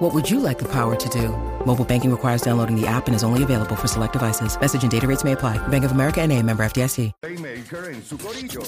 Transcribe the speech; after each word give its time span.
What 0.00 0.14
would 0.14 0.30
you 0.30 0.40
like 0.40 0.58
the 0.58 0.64
power 0.64 0.96
to 0.96 1.08
do? 1.10 1.28
Mobile 1.66 1.84
banking 1.84 2.10
requires 2.10 2.40
downloading 2.40 2.74
the 2.74 2.86
app 2.86 3.06
and 3.06 3.14
is 3.14 3.22
only 3.22 3.42
available 3.42 3.76
for 3.76 3.86
select 3.86 4.14
devices. 4.14 4.58
Message 4.58 4.82
and 4.82 4.90
data 4.90 5.06
rates 5.06 5.24
may 5.24 5.32
apply. 5.32 5.58
Bank 5.68 5.84
of 5.84 5.92
America 5.92 6.22
and 6.22 6.32
a 6.32 6.42
member 6.42 6.64
FDIC. 6.64 7.12
Playmaker 7.20 7.92
en 7.92 8.02
su 8.02 8.16
corillo. 8.16 8.62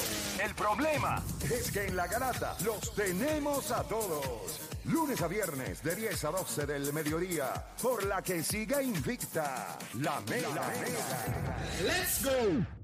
El 0.44 0.54
problema 0.54 1.22
es 1.42 1.70
que 1.70 1.86
en 1.86 1.96
la 1.96 2.06
garata 2.06 2.54
los 2.66 2.94
tenemos 2.94 3.70
a 3.70 3.82
todos. 3.84 4.60
Lunes 4.84 5.22
a 5.22 5.28
viernes 5.28 5.82
de 5.82 5.96
10 5.96 6.22
a 6.22 6.30
12 6.32 6.66
del 6.66 6.92
mediodía. 6.92 7.64
Por 7.80 8.04
la 8.04 8.20
que 8.20 8.42
siga 8.42 8.82
invicta. 8.82 9.78
La 10.02 10.20
Mega. 10.28 10.70
Let's 11.82 12.22
go. 12.22 12.81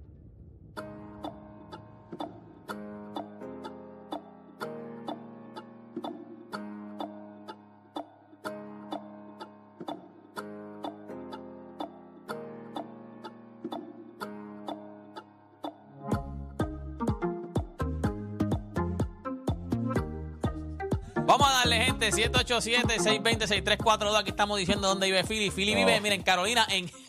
787-620-6342. 22.31 24.17
Aquí 24.19 24.31
estamos 24.31 24.59
diciendo 24.59 24.89
dónde 24.89 25.07
vive 25.07 25.25
Philly. 25.25 25.51
Philly 25.51 25.75
vive, 25.75 26.01
miren, 26.01 26.23
Carolina, 26.23 26.67
en... 26.71 26.91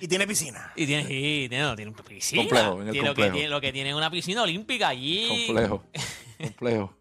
Y 0.00 0.08
tiene 0.08 0.26
piscina. 0.26 0.72
y 0.76 0.86
tiene, 0.86 1.04
sí, 1.04 1.46
tiene, 1.48 1.60
no, 1.64 1.74
tiene 1.76 1.90
una 1.92 2.02
piscina. 2.02 2.42
Complejo, 2.42 2.82
en 2.82 2.88
el 2.88 2.92
Tiene 2.92 3.08
lo, 3.08 3.14
que 3.14 3.22
complejo. 3.22 3.32
tiene, 3.34 3.48
lo 3.48 3.60
que 3.60 3.72
tiene 3.72 3.90
es 3.90 3.96
una 3.96 4.10
piscina 4.10 4.42
olímpica 4.42 4.88
allí. 4.88 5.44
Complejo. 5.46 5.84
Complejo. 6.38 6.96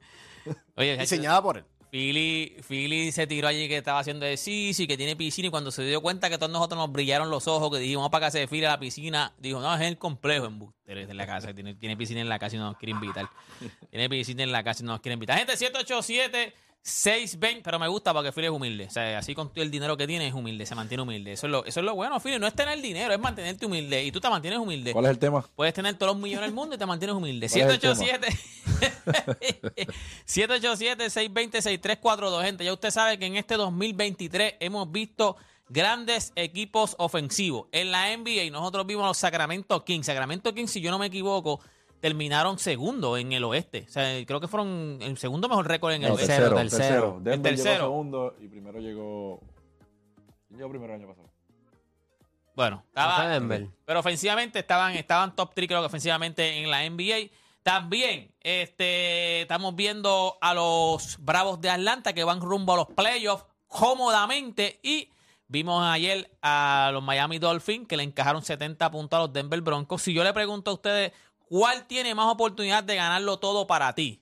Oye, 0.75 0.97
Diseñada 0.99 1.41
por 1.41 1.57
él. 1.57 1.65
Philly, 1.93 2.55
Philly 2.67 3.11
se 3.11 3.27
tiró 3.27 3.47
allí 3.47 3.67
que 3.67 3.77
estaba 3.77 3.99
haciendo 3.99 4.25
ejercicio 4.25 4.83
y 4.83 4.87
que 4.87 4.97
tiene 4.97 5.15
piscina 5.15 5.49
y 5.49 5.51
cuando 5.51 5.69
se 5.69 5.83
dio 5.83 6.01
cuenta 6.01 6.27
que 6.27 6.39
todos 6.39 6.51
nosotros 6.51 6.75
nos 6.75 6.91
brillaron 6.91 7.29
los 7.29 7.47
ojos, 7.47 7.69
que 7.69 7.77
dijimos, 7.77 8.01
vamos 8.01 8.11
para 8.11 8.25
casa 8.25 8.39
de 8.39 8.47
Philly 8.47 8.65
a 8.65 8.69
la 8.69 8.79
piscina, 8.79 9.31
dijo, 9.37 9.61
no, 9.61 9.75
es 9.75 9.81
el 9.81 9.99
complejo 9.99 10.47
en 10.47 10.73
es 10.87 11.07
en 11.07 11.17
la 11.17 11.27
casa, 11.27 11.53
tiene, 11.53 11.75
tiene 11.75 11.95
piscina 11.95 12.21
en 12.21 12.29
la 12.29 12.39
casa 12.39 12.55
y 12.55 12.57
no 12.57 12.65
nos 12.65 12.77
quiere 12.77 12.93
invitar. 12.93 13.29
tiene 13.91 14.09
piscina 14.09 14.41
en 14.41 14.51
la 14.51 14.63
casa 14.63 14.81
y 14.81 14.87
no 14.87 14.93
nos 14.93 15.01
quiere 15.01 15.13
invitar. 15.13 15.37
Gente, 15.37 15.55
787 15.55 16.55
620, 16.85 17.61
pero 17.63 17.79
me 17.79 17.87
gusta 17.87 18.13
porque 18.13 18.33
Philly 18.33 18.47
es 18.47 18.51
humilde. 18.51 18.87
O 18.87 18.89
sea, 18.89 19.17
así 19.17 19.33
con 19.33 19.49
el 19.55 19.71
dinero 19.71 19.95
que 19.95 20.05
tiene 20.05 20.27
es 20.27 20.33
humilde, 20.33 20.65
se 20.65 20.75
mantiene 20.75 21.03
humilde. 21.03 21.31
Eso 21.31 21.47
es 21.47 21.51
lo, 21.51 21.63
eso 21.65 21.79
es 21.79 21.85
lo 21.85 21.95
bueno, 21.95 22.19
Philly. 22.19 22.39
No 22.39 22.47
es 22.47 22.53
tener 22.53 22.81
dinero, 22.81 23.13
es 23.13 23.19
mantenerte 23.19 23.65
humilde. 23.65 24.03
Y 24.03 24.11
tú 24.11 24.19
te 24.19 24.29
mantienes 24.29 24.59
humilde. 24.59 24.91
¿Cuál 24.91 25.05
es 25.05 25.11
el 25.11 25.19
tema? 25.19 25.49
Puedes 25.55 25.73
tener 25.73 25.95
todos 25.95 26.11
los 26.13 26.21
millones 26.21 26.47
del 26.47 26.53
mundo 26.53 26.75
y 26.75 26.77
te 26.77 26.85
mantienes 26.85 27.15
humilde. 27.15 27.47
¿Cuál 27.49 27.61
es 27.61 27.69
el 27.75 27.79
tema? 27.79 27.95
787 27.95 28.37
787-620-6342. 30.27 32.41
Gente, 32.43 32.65
ya 32.65 32.73
usted 32.73 32.91
sabe 32.91 33.17
que 33.17 33.27
en 33.27 33.37
este 33.37 33.55
2023 33.55 34.55
hemos 34.59 34.91
visto 34.91 35.37
grandes 35.69 36.33
equipos 36.35 36.97
ofensivos. 36.99 37.67
En 37.71 37.91
la 37.91 38.13
NBA 38.15 38.51
nosotros 38.51 38.85
vimos 38.85 39.05
a 39.05 39.07
los 39.07 39.17
Sacramento 39.17 39.83
Kings. 39.85 40.05
Sacramento 40.05 40.53
Kings, 40.53 40.71
si 40.71 40.81
yo 40.81 40.91
no 40.91 40.99
me 40.99 41.05
equivoco, 41.07 41.61
terminaron 42.03 42.59
segundo 42.59 43.15
en 43.15 43.31
el 43.31 43.45
oeste. 43.45 43.85
O 43.87 43.89
sea, 43.89 44.25
creo 44.25 44.41
que 44.41 44.49
fueron 44.49 44.97
el 44.99 45.17
segundo 45.17 45.47
mejor 45.47 45.69
récord 45.69 45.93
en 45.93 46.03
el 46.03 46.11
oeste. 46.11 46.27
tercero, 46.27 46.53
tercero. 46.53 47.21
tercero. 47.23 47.33
El 47.33 47.41
tercero. 47.41 47.71
llegó 47.71 47.85
segundo 47.85 48.35
y 48.41 48.47
primero 48.49 48.79
llegó... 48.79 49.39
¿Quién 50.49 50.59
llegó 50.59 50.69
primero 50.69 50.93
el 50.95 50.99
año 50.99 51.07
pasado? 51.07 51.29
Bueno, 52.57 52.83
estaba, 52.89 53.29
Denver. 53.29 53.69
Pero 53.85 54.01
ofensivamente 54.01 54.59
estaban, 54.59 54.95
estaban 54.95 55.33
top 55.33 55.53
3, 55.53 55.65
creo 55.65 55.79
que 55.79 55.85
ofensivamente 55.85 56.57
en 56.57 56.69
la 56.69 56.89
NBA. 56.89 57.31
También 57.63 58.33
este, 58.41 59.43
estamos 59.43 59.73
viendo 59.73 60.37
a 60.41 60.53
los 60.53 61.15
Bravos 61.21 61.61
de 61.61 61.69
Atlanta 61.69 62.11
que 62.11 62.25
van 62.25 62.41
rumbo 62.41 62.73
a 62.73 62.75
los 62.75 62.87
playoffs 62.87 63.45
cómodamente. 63.67 64.81
Y 64.83 65.09
vimos 65.47 65.81
ayer 65.81 66.29
a 66.41 66.89
los 66.91 67.01
Miami 67.01 67.39
Dolphins 67.39 67.87
que 67.87 67.95
le 67.95 68.03
encajaron 68.03 68.43
70 68.43 68.91
puntos 68.91 69.17
a 69.17 69.21
los 69.21 69.31
Denver 69.31 69.61
Broncos. 69.61 70.01
Si 70.01 70.13
yo 70.13 70.25
le 70.25 70.33
pregunto 70.33 70.71
a 70.71 70.73
ustedes, 70.73 71.13
¿cuál 71.47 71.85
tiene 71.85 72.15
más 72.15 72.27
oportunidad 72.27 72.83
de 72.83 72.95
ganarlo 72.95 73.37
todo 73.37 73.67
para 73.67 73.93
ti? 73.93 74.21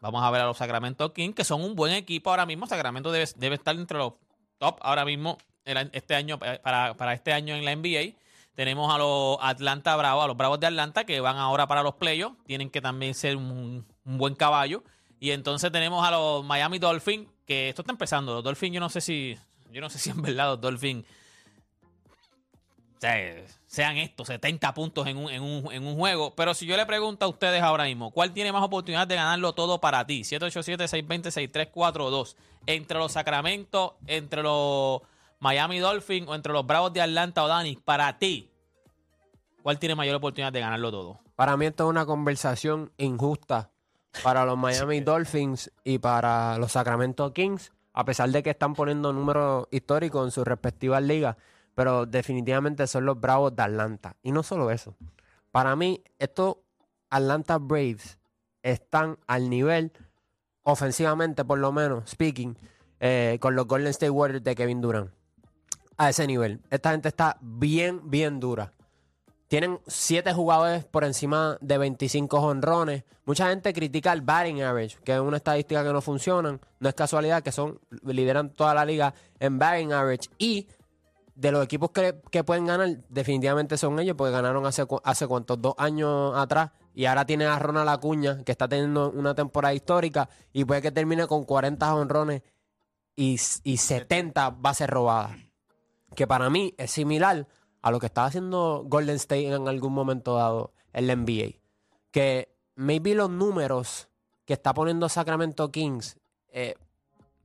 Vamos 0.00 0.22
a 0.22 0.30
ver 0.30 0.42
a 0.42 0.46
los 0.46 0.58
Sacramento 0.58 1.12
Kings, 1.12 1.34
que 1.34 1.44
son 1.44 1.62
un 1.62 1.74
buen 1.74 1.92
equipo 1.92 2.30
ahora 2.30 2.44
mismo. 2.44 2.66
Sacramento 2.66 3.10
debe, 3.10 3.54
estar 3.54 3.74
entre 3.74 3.98
los 3.98 4.12
top 4.58 4.78
ahora 4.82 5.04
mismo 5.04 5.38
este 5.64 6.14
año, 6.14 6.38
para, 6.38 6.94
para 6.94 7.14
este 7.14 7.32
año 7.32 7.54
en 7.54 7.64
la 7.64 7.74
NBA. 7.74 8.14
Tenemos 8.54 8.94
a 8.94 8.98
los 8.98 9.38
Atlanta 9.40 9.96
Bravos, 9.96 10.24
a 10.24 10.26
los 10.28 10.36
Bravos 10.36 10.60
de 10.60 10.66
Atlanta, 10.66 11.04
que 11.04 11.20
van 11.20 11.36
ahora 11.38 11.66
para 11.66 11.82
los 11.82 11.94
playoffs. 11.94 12.36
Tienen 12.46 12.70
que 12.70 12.80
también 12.80 13.14
ser 13.14 13.36
un, 13.36 13.84
buen 14.04 14.34
caballo. 14.34 14.84
Y 15.18 15.30
entonces 15.30 15.72
tenemos 15.72 16.06
a 16.06 16.10
los 16.10 16.44
Miami 16.44 16.78
Dolphins, 16.78 17.26
que 17.46 17.70
esto 17.70 17.82
está 17.82 17.92
empezando. 17.92 18.34
Los 18.34 18.44
Dolphins, 18.44 18.74
yo 18.74 18.80
no 18.80 18.90
sé 18.90 19.00
si, 19.00 19.36
yo 19.72 19.80
no 19.80 19.90
sé 19.90 19.98
si 19.98 20.10
en 20.10 20.22
verdad 20.22 20.50
los 20.50 20.60
Dolphins 20.60 21.04
sean 23.66 23.96
estos 23.96 24.28
70 24.28 24.72
puntos 24.74 25.06
en 25.06 25.16
un, 25.16 25.30
en, 25.30 25.42
un, 25.42 25.72
en 25.72 25.86
un 25.86 25.96
juego. 25.96 26.34
Pero 26.34 26.52
si 26.54 26.66
yo 26.66 26.76
le 26.76 26.86
pregunto 26.86 27.26
a 27.26 27.28
ustedes 27.28 27.62
ahora 27.62 27.84
mismo, 27.84 28.10
¿cuál 28.10 28.32
tiene 28.32 28.52
más 28.52 28.62
oportunidad 28.62 29.06
de 29.06 29.16
ganarlo 29.16 29.52
todo 29.52 29.80
para 29.80 30.06
ti? 30.06 30.22
787-620-6342. 30.22 32.36
Entre 32.66 32.98
los 32.98 33.12
Sacramento, 33.12 33.96
entre 34.06 34.42
los 34.42 35.02
Miami 35.40 35.78
Dolphins 35.78 36.28
o 36.28 36.34
entre 36.34 36.52
los 36.52 36.66
Bravos 36.66 36.92
de 36.92 37.02
Atlanta 37.02 37.44
o 37.44 37.48
Dani, 37.48 37.76
para 37.76 38.18
ti, 38.18 38.50
¿cuál 39.62 39.78
tiene 39.78 39.94
mayor 39.94 40.16
oportunidad 40.16 40.52
de 40.52 40.60
ganarlo 40.60 40.90
todo? 40.90 41.20
Para 41.36 41.56
mí 41.56 41.66
esto 41.66 41.84
es 41.84 41.90
una 41.90 42.06
conversación 42.06 42.92
injusta 42.96 43.70
para 44.22 44.44
los 44.44 44.56
Miami 44.56 45.00
Dolphins 45.04 45.70
y 45.82 45.98
para 45.98 46.58
los 46.58 46.72
Sacramento 46.72 47.32
Kings, 47.32 47.72
a 47.92 48.04
pesar 48.04 48.30
de 48.30 48.42
que 48.42 48.50
están 48.50 48.74
poniendo 48.74 49.12
números 49.12 49.66
históricos 49.70 50.24
en 50.24 50.30
sus 50.30 50.46
respectivas 50.46 51.02
ligas, 51.02 51.36
pero 51.74 52.06
definitivamente 52.06 52.86
son 52.86 53.06
los 53.06 53.20
Bravos 53.20 53.54
de 53.54 53.62
Atlanta. 53.62 54.16
Y 54.22 54.32
no 54.32 54.42
solo 54.42 54.70
eso. 54.70 54.94
Para 55.50 55.76
mí, 55.76 56.02
estos 56.18 56.56
Atlanta 57.10 57.58
Braves 57.58 58.18
están 58.62 59.18
al 59.26 59.50
nivel, 59.50 59.92
ofensivamente 60.62 61.44
por 61.44 61.58
lo 61.58 61.70
menos, 61.72 62.10
speaking, 62.10 62.56
eh, 63.00 63.38
con 63.40 63.54
los 63.54 63.66
Golden 63.66 63.88
State 63.88 64.10
Warriors 64.10 64.42
de 64.42 64.54
Kevin 64.54 64.80
Durant. 64.80 65.10
A 65.96 66.10
ese 66.10 66.26
nivel. 66.26 66.60
Esta 66.70 66.90
gente 66.90 67.08
está 67.08 67.36
bien, 67.40 68.10
bien 68.10 68.40
dura. 68.40 68.72
Tienen 69.46 69.78
siete 69.86 70.32
jugadores 70.32 70.84
por 70.84 71.04
encima 71.04 71.58
de 71.60 71.78
25 71.78 72.38
honrones. 72.38 73.04
Mucha 73.24 73.48
gente 73.50 73.72
critica 73.72 74.12
el 74.12 74.22
batting 74.22 74.62
average, 74.62 74.98
que 75.04 75.14
es 75.14 75.20
una 75.20 75.36
estadística 75.36 75.84
que 75.84 75.92
no 75.92 76.00
funciona. 76.00 76.58
No 76.80 76.88
es 76.88 76.94
casualidad 76.94 77.42
que 77.42 77.52
son 77.52 77.78
lideran 78.02 78.50
toda 78.50 78.74
la 78.74 78.84
liga 78.84 79.14
en 79.38 79.58
batting 79.58 79.92
average. 79.92 80.28
Y 80.38 80.66
de 81.34 81.52
los 81.52 81.64
equipos 81.64 81.90
que, 81.90 82.20
que 82.30 82.44
pueden 82.44 82.66
ganar, 82.66 82.88
definitivamente 83.08 83.76
son 83.76 83.98
ellos, 83.98 84.16
porque 84.16 84.32
ganaron 84.32 84.64
hace, 84.66 84.86
hace 85.02 85.26
cuántos, 85.26 85.60
dos 85.60 85.74
años 85.78 86.32
atrás. 86.36 86.70
Y 86.94 87.06
ahora 87.06 87.26
tiene 87.26 87.46
a 87.46 87.58
Ronald 87.58 87.88
Acuña, 87.88 88.44
que 88.44 88.52
está 88.52 88.68
teniendo 88.68 89.10
una 89.10 89.34
temporada 89.34 89.74
histórica. 89.74 90.28
Y 90.52 90.64
puede 90.64 90.82
que 90.82 90.92
termine 90.92 91.26
con 91.26 91.44
40 91.44 91.94
honrones 91.94 92.42
y, 93.16 93.36
y 93.64 93.76
70 93.76 94.50
bases 94.50 94.88
robadas 94.88 95.36
que 96.14 96.26
para 96.26 96.48
mí 96.50 96.74
es 96.78 96.90
similar 96.90 97.46
a 97.82 97.90
lo 97.90 98.00
que 98.00 98.06
estaba 98.06 98.28
haciendo 98.28 98.84
Golden 98.86 99.16
State 99.16 99.52
en 99.52 99.68
algún 99.68 99.92
momento 99.92 100.36
dado 100.36 100.72
en 100.92 101.06
la 101.06 101.16
NBA. 101.16 101.58
Que 102.10 102.56
maybe 102.76 103.14
los 103.14 103.30
números 103.30 104.08
que 104.44 104.54
está 104.54 104.72
poniendo 104.72 105.08
Sacramento 105.08 105.70
Kings, 105.70 106.16
eh, 106.48 106.76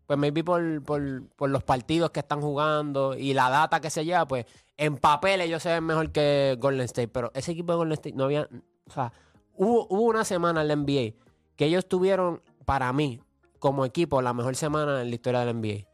pues 0.10 0.18
maybe 0.18 0.44
por, 0.44 0.82
por, 0.82 1.30
por 1.36 1.52
los 1.52 1.64
partidos 1.64 2.10
que 2.10 2.22
están 2.22 2.42
jugando 2.42 3.16
y 3.16 3.36
la 3.36 3.48
data 3.52 3.80
que 3.80 3.92
se 3.92 4.04
lleva, 4.04 4.28
pues 4.28 4.48
en 4.76 4.98
papel 4.98 5.40
ellos 5.40 5.62
se 5.62 5.70
ven 5.70 5.84
mejor 5.84 6.12
que 6.12 6.58
Golden 6.60 6.86
State. 6.86 7.10
Pero 7.10 7.30
ese 7.36 7.52
equipo 7.52 7.74
de 7.74 7.78
Golden 7.78 7.94
State 7.94 8.16
no 8.16 8.24
había. 8.24 8.50
O 8.88 8.92
sea, 8.92 9.14
hubo, 9.54 9.86
hubo 9.88 10.02
una 10.02 10.26
semana 10.26 10.64
en 10.64 10.68
la 10.70 10.76
NBA 10.76 11.14
que 11.56 11.66
ellos 11.66 11.88
tuvieron, 11.88 12.42
para 12.66 12.92
mí, 12.92 13.22
como 13.60 13.86
equipo, 13.86 14.20
la 14.24 14.34
mejor 14.34 14.56
semana 14.56 15.00
en 15.00 15.10
la 15.10 15.14
historia 15.14 15.42
de 15.42 15.46
la 15.46 15.54
NBA. 15.54 15.88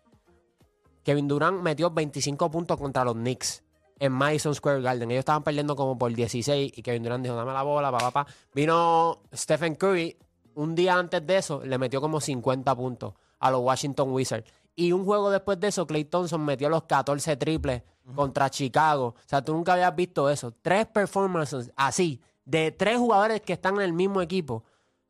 Kevin 1.04 1.28
Durant 1.28 1.62
metió 1.62 1.92
25 1.92 2.50
puntos 2.50 2.78
contra 2.78 3.04
los 3.04 3.16
Knicks 3.16 3.66
en 4.00 4.14
Madison 4.14 4.56
Square 4.56 4.80
Garden. 4.80 5.12
Ellos 5.12 5.20
estaban 5.20 5.44
perdiendo 5.44 5.76
como 5.76 5.98
por 5.98 6.14
16 6.14 6.72
y 6.74 6.82
Kevin 6.82 7.04
Durant 7.04 7.22
dijo, 7.22 7.36
dame 7.36 7.52
la 7.52 7.64
bola, 7.64 7.92
papá, 7.92 8.12
papá. 8.12 8.34
Vino 8.54 9.24
Stephen 9.34 9.76
Curry 9.76 10.16
un 10.54 10.74
día 10.74 10.98
antes 10.98 11.28
de 11.28 11.36
eso, 11.36 11.66
le 11.66 11.78
metió 11.78 12.00
como 12.00 12.22
50 12.22 12.74
puntos 12.78 13.16
a 13.40 13.52
los 13.52 13.62
Washington 13.62 14.12
Wizards. 14.12 14.52
Y 14.76 14.92
un 14.92 15.06
juego 15.06 15.30
después 15.30 15.60
de 15.60 15.68
eso, 15.68 15.88
Clay 15.88 16.04
Thompson 16.06 16.44
metió 16.44 16.70
los 16.70 16.84
14 16.84 17.38
triples 17.38 17.84
contra 18.14 18.50
Chicago. 18.50 19.16
O 19.18 19.28
sea, 19.28 19.42
tú 19.42 19.54
nunca 19.54 19.74
habías 19.74 19.96
visto 19.96 20.30
eso. 20.30 20.54
Tres 20.62 20.86
performances 20.86 21.72
así, 21.76 22.22
de 22.44 22.72
tres 22.72 22.98
jugadores 22.98 23.42
que 23.42 23.54
están 23.54 23.76
en 23.76 23.82
el 23.82 23.94
mismo 23.94 24.22
equipo. 24.22 24.64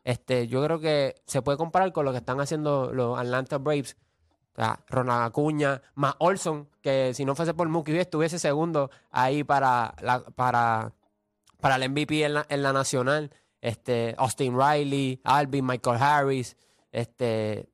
Este, 0.03 0.47
yo 0.47 0.63
creo 0.63 0.79
que 0.79 1.15
se 1.25 1.41
puede 1.41 1.57
comparar 1.57 1.91
con 1.91 2.05
lo 2.05 2.11
que 2.11 2.19
están 2.19 2.39
haciendo 2.39 2.93
los 2.93 3.17
Atlanta 3.17 3.57
Braves. 3.57 3.97
O 4.53 4.61
sea, 4.61 4.79
Ronald 4.87 5.25
Acuña, 5.25 5.81
más 5.95 6.15
Olson, 6.19 6.69
que 6.81 7.13
si 7.13 7.25
no 7.25 7.35
fuese 7.35 7.53
por 7.53 7.67
Mookie 7.67 7.97
estuviese 7.97 8.39
segundo 8.39 8.89
ahí 9.09 9.43
para, 9.43 9.95
la, 10.01 10.21
para, 10.23 10.93
para 11.59 11.75
el 11.75 11.89
MVP 11.89 12.23
en 12.23 12.35
la, 12.35 12.45
en 12.47 12.61
la 12.61 12.71
nacional. 12.71 13.31
Este, 13.59 14.13
Austin 14.17 14.55
Riley, 14.57 15.19
Alvin, 15.23 15.65
Michael 15.65 16.01
Harris. 16.01 16.55
Este, 16.91 17.67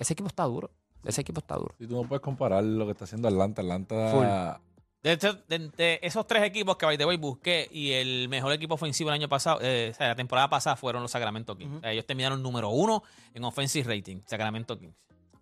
ese 0.00 0.12
equipo 0.14 0.28
está 0.28 0.44
duro. 0.44 0.70
Ese 1.04 1.20
equipo 1.22 1.38
está 1.40 1.54
duro. 1.56 1.74
Si 1.78 1.86
tú 1.86 1.94
no 2.02 2.06
puedes 2.08 2.20
comparar 2.22 2.62
lo 2.64 2.84
que 2.86 2.92
está 2.92 3.04
haciendo 3.04 3.28
Atlanta, 3.28 3.62
Atlanta. 3.62 4.60
De, 5.02 5.16
de- 5.48 5.70
de 5.78 5.98
esos 6.02 6.26
tres 6.26 6.42
equipos 6.42 6.76
que 6.76 6.84
by 6.84 6.98
the 6.98 7.06
way 7.06 7.16
busqué 7.16 7.66
y 7.72 7.92
el 7.92 8.28
mejor 8.28 8.52
equipo 8.52 8.74
ofensivo 8.74 9.08
el 9.08 9.14
año 9.14 9.30
pasado, 9.30 9.58
eh, 9.62 9.92
o 9.92 9.96
sea, 9.96 10.08
la 10.08 10.14
temporada 10.14 10.50
pasada 10.50 10.76
fueron 10.76 11.00
los 11.00 11.10
Sacramento 11.10 11.56
Kings. 11.56 11.76
O 11.76 11.80
sea, 11.80 11.92
ellos 11.92 12.04
terminaron 12.04 12.42
número 12.42 12.68
uno 12.68 13.02
en 13.32 13.42
offensive 13.44 13.96
rating, 13.96 14.18
Sacramento 14.26 14.78
Kings. 14.78 14.94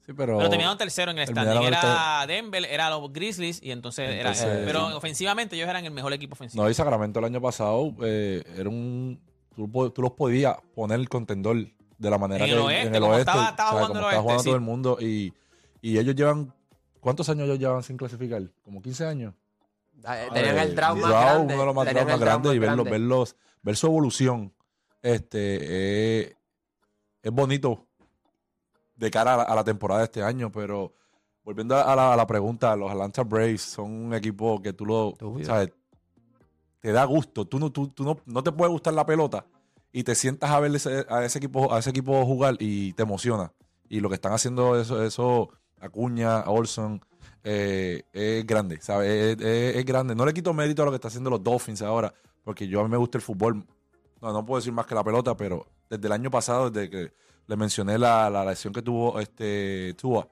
Sí, 0.07 0.13
pero. 0.13 0.39
Pero 0.39 0.49
terminaron 0.49 0.79
tercero 0.79 1.11
en 1.11 1.19
el 1.19 1.27
standing. 1.27 1.61
Era 1.65 2.25
Denver, 2.29 2.65
era 2.67 2.89
los 2.89 3.13
Grizzlies 3.13 3.61
y 3.61 3.73
entonces, 3.73 4.09
era. 4.09 4.31
Entonces- 4.31 4.63
Pero 4.65 4.97
ofensivamente 4.97 5.57
ellos 5.57 5.69
eran 5.69 5.85
el 5.85 5.91
mejor 5.91 6.13
equipo 6.13 6.35
ofensivo. 6.35 6.63
No, 6.63 6.71
y 6.71 6.75
Sacramento 6.75 7.19
el 7.19 7.25
año 7.25 7.41
pasado 7.41 7.93
eh, 8.03 8.45
era 8.57 8.69
un. 8.69 9.21
Tú, 9.57 9.91
tú 9.91 10.03
los 10.03 10.13
podías 10.13 10.57
poner 10.77 11.01
el 11.01 11.09
contendor 11.09 11.57
de 11.99 12.11
la 12.11 12.19
manera 12.19 12.45
En 12.45 12.51
que 12.51 12.57
el 12.57 12.63
oeste, 12.65 12.87
en 12.89 12.95
el 12.95 13.01
como 13.01 13.13
oeste. 13.13 13.31
estaba- 13.31 13.49
estaba 13.51 13.69
o 13.71 13.73
sea, 13.73 13.79
jugando 13.87 13.95
como 14.01 14.09
el 14.11 14.15
estaba 14.15 14.17
oeste, 14.17 14.23
jugando 14.23 14.43
sí. 14.43 14.49
todo 14.49 14.55
el 14.57 14.61
mundo. 14.61 14.99
Y, 15.01 15.35
y 15.83 15.99
ellos 15.99 16.15
llevan. 16.15 16.55
¿Cuántos 17.01 17.29
años 17.29 17.45
ellos 17.45 17.59
llevan 17.59 17.83
sin 17.83 17.97
clasificar? 17.97 18.43
¿Como 18.65 18.81
15 18.83 19.05
años? 19.07 19.35
Eh, 19.99 20.29
Tenían 20.33 20.59
el 20.59 20.69
el 20.71 20.75
más 20.75 20.97
grande. 21.11 21.55
Uno 21.55 21.61
de 21.61 21.67
los 21.67 21.75
más, 21.75 21.93
más 21.95 22.21
grandes 22.21 22.55
y 22.55 22.59
verlos, 22.59 22.85
verlos, 22.89 23.37
ver 23.63 23.77
su 23.77 23.87
evolución. 23.87 24.53
Este 25.03 25.59
eh, 26.23 26.37
es 27.23 27.33
bonito 27.33 27.87
de 28.97 29.11
cara 29.11 29.35
a 29.35 29.37
la, 29.39 29.43
a 29.45 29.55
la 29.55 29.65
temporada 29.65 30.01
de 30.01 30.05
este 30.07 30.23
año, 30.23 30.51
pero 30.51 30.93
volviendo 31.45 31.77
a 31.77 31.95
la, 31.97 32.13
a 32.13 32.17
la 32.17 32.27
pregunta, 32.27 32.75
los 32.77 32.91
Atlanta 32.91 33.23
Braves 33.23 33.63
son 33.63 33.91
un 33.93 34.15
equipo 34.15 34.61
que 34.61 34.73
tú 34.73 34.85
lo 34.87 35.15
sabes, 35.45 35.71
te 36.81 36.91
da 36.93 37.05
gusto. 37.05 37.45
Tú 37.47 37.59
no, 37.61 37.71
tú, 37.71 37.89
tú 37.89 38.05
no, 38.05 38.19
no 38.27 38.43
te 38.43 38.51
puede 38.53 38.71
gustar 38.73 38.95
la 38.95 39.07
pelota 39.07 39.45
y 39.93 40.03
te 40.05 40.15
sientas 40.15 40.51
a 40.51 40.61
ver 40.61 40.75
ese, 40.75 41.07
a 41.09 41.25
ese 41.25 41.39
equipo, 41.39 41.73
a 41.73 41.79
ese 41.79 41.91
equipo 41.91 42.25
jugar 42.27 42.57
y 42.61 42.93
te 42.95 43.03
emociona. 43.05 43.53
Y 43.89 44.01
lo 44.01 44.09
que 44.09 44.17
están 44.17 44.33
haciendo 44.33 44.79
eso, 44.81 45.03
eso 45.03 45.51
Acuña, 45.81 46.41
Olson, 46.43 47.01
eh, 47.45 48.03
es 48.13 48.47
grande, 48.47 48.81
¿sabes? 48.81 49.39
Es, 49.39 49.45
es- 49.47 49.77
es 49.77 49.85
grande. 49.85 50.15
No 50.15 50.27
le 50.27 50.35
quito 50.35 50.53
mérito 50.53 50.83
a 50.83 50.85
lo 50.85 50.91
que 50.91 50.97
está 50.97 51.09
haciendo 51.09 51.31
los 51.31 51.43
Dolphins 51.43 51.83
ahora, 51.83 52.13
porque 52.45 52.67
yo 52.69 52.81
a 52.81 52.85
mí 52.85 52.91
me 52.91 52.97
gusta 52.97 53.19
el 53.19 53.23
fútbol. 53.23 53.65
No, 54.21 54.33
no 54.33 54.45
puedo 54.45 54.59
decir 54.59 54.73
más 54.73 54.87
que 54.87 54.95
la 54.95 55.05
pelota, 55.05 55.37
pero 55.37 55.67
desde 55.89 56.07
el 56.07 56.13
año 56.13 56.31
pasado, 56.31 56.71
desde 56.71 56.91
que 56.91 57.13
le 57.47 57.57
mencioné 57.57 57.97
la, 57.99 58.29
la 58.29 58.45
lesión 58.45 58.73
que 58.75 58.83
tuvo 58.83 59.19
este 59.21 59.95
Tua, 59.95 60.29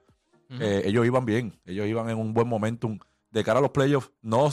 eh, 0.61 0.82
ellos 0.85 1.06
iban 1.06 1.25
bien, 1.25 1.58
ellos 1.64 1.87
iban 1.87 2.08
en 2.11 2.19
un 2.19 2.35
buen 2.35 2.47
momentum 2.49 2.99
de 3.31 3.43
cara 3.44 3.58
a 3.58 3.62
los 3.62 3.70
playoffs, 3.70 4.11
no, 4.23 4.50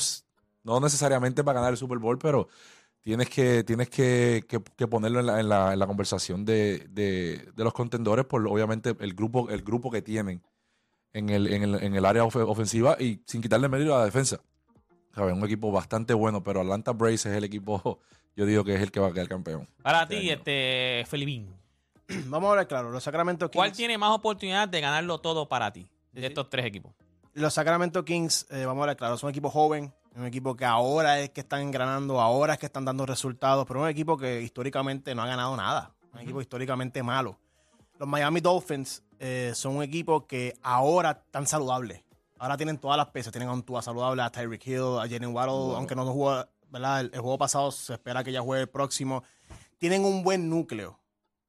no 0.63 0.79
necesariamente 0.79 1.43
para 1.43 1.59
ganar 1.59 1.73
el 1.73 1.77
Super 1.77 1.97
Bowl, 1.97 2.17
pero 2.17 2.47
tienes 3.03 3.29
que, 3.29 3.63
tienes 3.63 3.89
que, 3.89 4.43
que- 4.47 4.61
que 4.75 4.87
ponerlo 4.87 5.19
en 5.19 5.25
la, 5.27 5.39
en 5.39 5.49
la- 5.49 5.73
en 5.73 5.79
la 5.79 5.87
conversación 5.87 6.45
de, 6.45 6.87
de- 6.89 7.51
de 7.55 7.63
los 7.63 7.73
contendores 7.73 8.25
por 8.25 8.45
obviamente 8.47 8.95
el 8.99 9.13
grupo, 9.13 9.49
el 9.49 9.61
grupo 9.61 9.91
que 9.91 10.01
tienen 10.01 10.41
en 11.13 11.29
el, 11.29 11.47
en 11.53 11.63
el, 11.63 11.83
en 11.83 11.95
el 11.95 12.05
área 12.05 12.23
ofe- 12.23 12.47
ofensiva 12.47 12.95
y 12.99 13.21
sin 13.27 13.41
quitarle 13.41 13.69
mérito 13.69 13.95
a 13.95 13.99
la 13.99 14.05
defensa. 14.05 14.39
¿Sabes? 15.13 15.33
Un 15.35 15.43
equipo 15.45 15.71
bastante 15.71 16.13
bueno, 16.15 16.43
pero 16.43 16.61
Atlanta 16.61 16.91
Braves 16.91 17.25
es 17.27 17.35
el 17.37 17.43
equipo, 17.43 17.99
yo 18.35 18.45
digo 18.47 18.63
que 18.63 18.73
es 18.75 18.81
el 18.81 18.91
que 18.91 18.99
va 18.99 19.09
a 19.09 19.13
quedar 19.13 19.27
campeón. 19.27 19.67
Para 19.83 20.03
este 20.03 20.19
ti, 20.19 20.29
año. 20.29 20.37
este, 20.39 21.05
Felipín, 21.07 21.53
Vamos 22.27 22.47
a 22.47 22.51
hablar 22.51 22.67
claro. 22.67 22.89
Los 22.91 23.03
Sacramento 23.03 23.49
Kings. 23.51 23.59
¿cuál 23.59 23.71
tiene 23.71 23.97
más 23.97 24.11
oportunidad 24.11 24.67
de 24.67 24.81
ganarlo 24.81 25.19
todo 25.19 25.47
para 25.47 25.71
ti? 25.71 25.87
De 26.11 26.21
Sí. 26.21 26.27
estos 26.27 26.49
tres 26.49 26.65
equipos. 26.65 26.93
Los 27.33 27.53
Sacramento 27.53 28.03
Kings, 28.05 28.45
eh, 28.51 28.65
vamos 28.65 28.81
a 28.81 28.83
hablar 28.83 28.97
claro, 28.97 29.17
son 29.17 29.27
un 29.27 29.31
equipo 29.31 29.49
joven, 29.49 29.93
un 30.15 30.25
equipo 30.25 30.55
que 30.55 30.65
ahora 30.65 31.19
es 31.19 31.31
que 31.31 31.41
están 31.41 31.61
engranando, 31.61 32.21
ahora 32.21 32.53
es 32.53 32.59
que 32.59 32.67
están 32.67 32.85
dando 32.85 33.05
resultados, 33.05 33.65
pero 33.67 33.81
un 33.81 33.89
equipo 33.89 34.17
que 34.17 34.41
históricamente 34.41 35.15
no 35.15 35.23
ha 35.23 35.27
ganado 35.27 35.55
nada. 35.57 35.91
Un 36.13 36.19
equipo 36.19 36.41
históricamente 36.41 37.01
malo. 37.01 37.39
Los 37.97 38.07
Miami 38.07 38.39
Dolphins 38.39 39.03
eh, 39.19 39.51
son 39.55 39.77
un 39.77 39.83
equipo 39.83 40.27
que 40.27 40.53
ahora 40.61 41.23
están 41.25 41.47
saludables. 41.47 42.03
Ahora 42.37 42.57
tienen 42.57 42.77
todas 42.77 42.97
las 42.97 43.07
piezas. 43.07 43.31
Tienen 43.31 43.49
a 43.49 43.53
un 43.53 43.63
Tua 43.63 43.81
saludable, 43.81 44.21
a 44.21 44.29
Tyreek 44.29 44.67
Hill, 44.67 44.99
a 44.99 45.07
Jalen 45.09 45.33
Waddle, 45.33 45.75
aunque 45.75 45.95
no 45.95 46.05
jugó, 46.05 46.45
¿verdad? 46.69 47.01
El, 47.01 47.11
el 47.13 47.21
juego 47.21 47.37
pasado 47.37 47.71
se 47.71 47.93
espera 47.93 48.23
que 48.23 48.31
ya 48.31 48.41
juegue 48.41 48.63
el 48.63 48.69
próximo. 48.69 49.23
Tienen 49.79 50.05
un 50.05 50.23
buen 50.23 50.49
núcleo, 50.49 50.99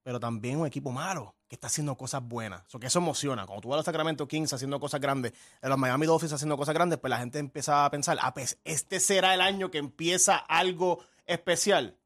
pero 0.02 0.19
también 0.19 0.58
un 0.58 0.67
equipo 0.67 0.90
malo 0.90 1.33
que 1.49 1.56
está 1.56 1.67
haciendo 1.67 1.96
cosas 1.96 2.23
buenas. 2.23 2.62
So, 2.67 2.79
que 2.79 2.87
eso 2.87 2.99
emociona. 2.99 3.46
Cuando 3.46 3.62
tú 3.62 3.69
ves 3.69 3.75
a 3.75 3.76
los 3.79 3.85
Sacramento 3.85 4.26
Kings 4.26 4.52
haciendo 4.52 4.81
cosas 4.81 5.00
grandes, 5.00 5.32
a 5.61 5.69
los 5.69 5.79
Miami 5.79 6.06
Dolphins 6.06 6.32
haciendo 6.32 6.56
cosas 6.56 6.75
grandes, 6.75 6.99
pues 6.99 7.11
la 7.11 7.19
gente 7.19 7.38
empieza 7.38 7.85
a 7.85 7.91
pensar, 7.91 8.19
ah, 8.20 8.32
pues 8.32 8.58
este 8.64 9.00
será 9.00 9.35
el 9.35 9.41
año 9.41 9.70
que 9.70 9.79
empieza 9.79 10.37
algo 10.37 11.05
especial. 11.26 11.96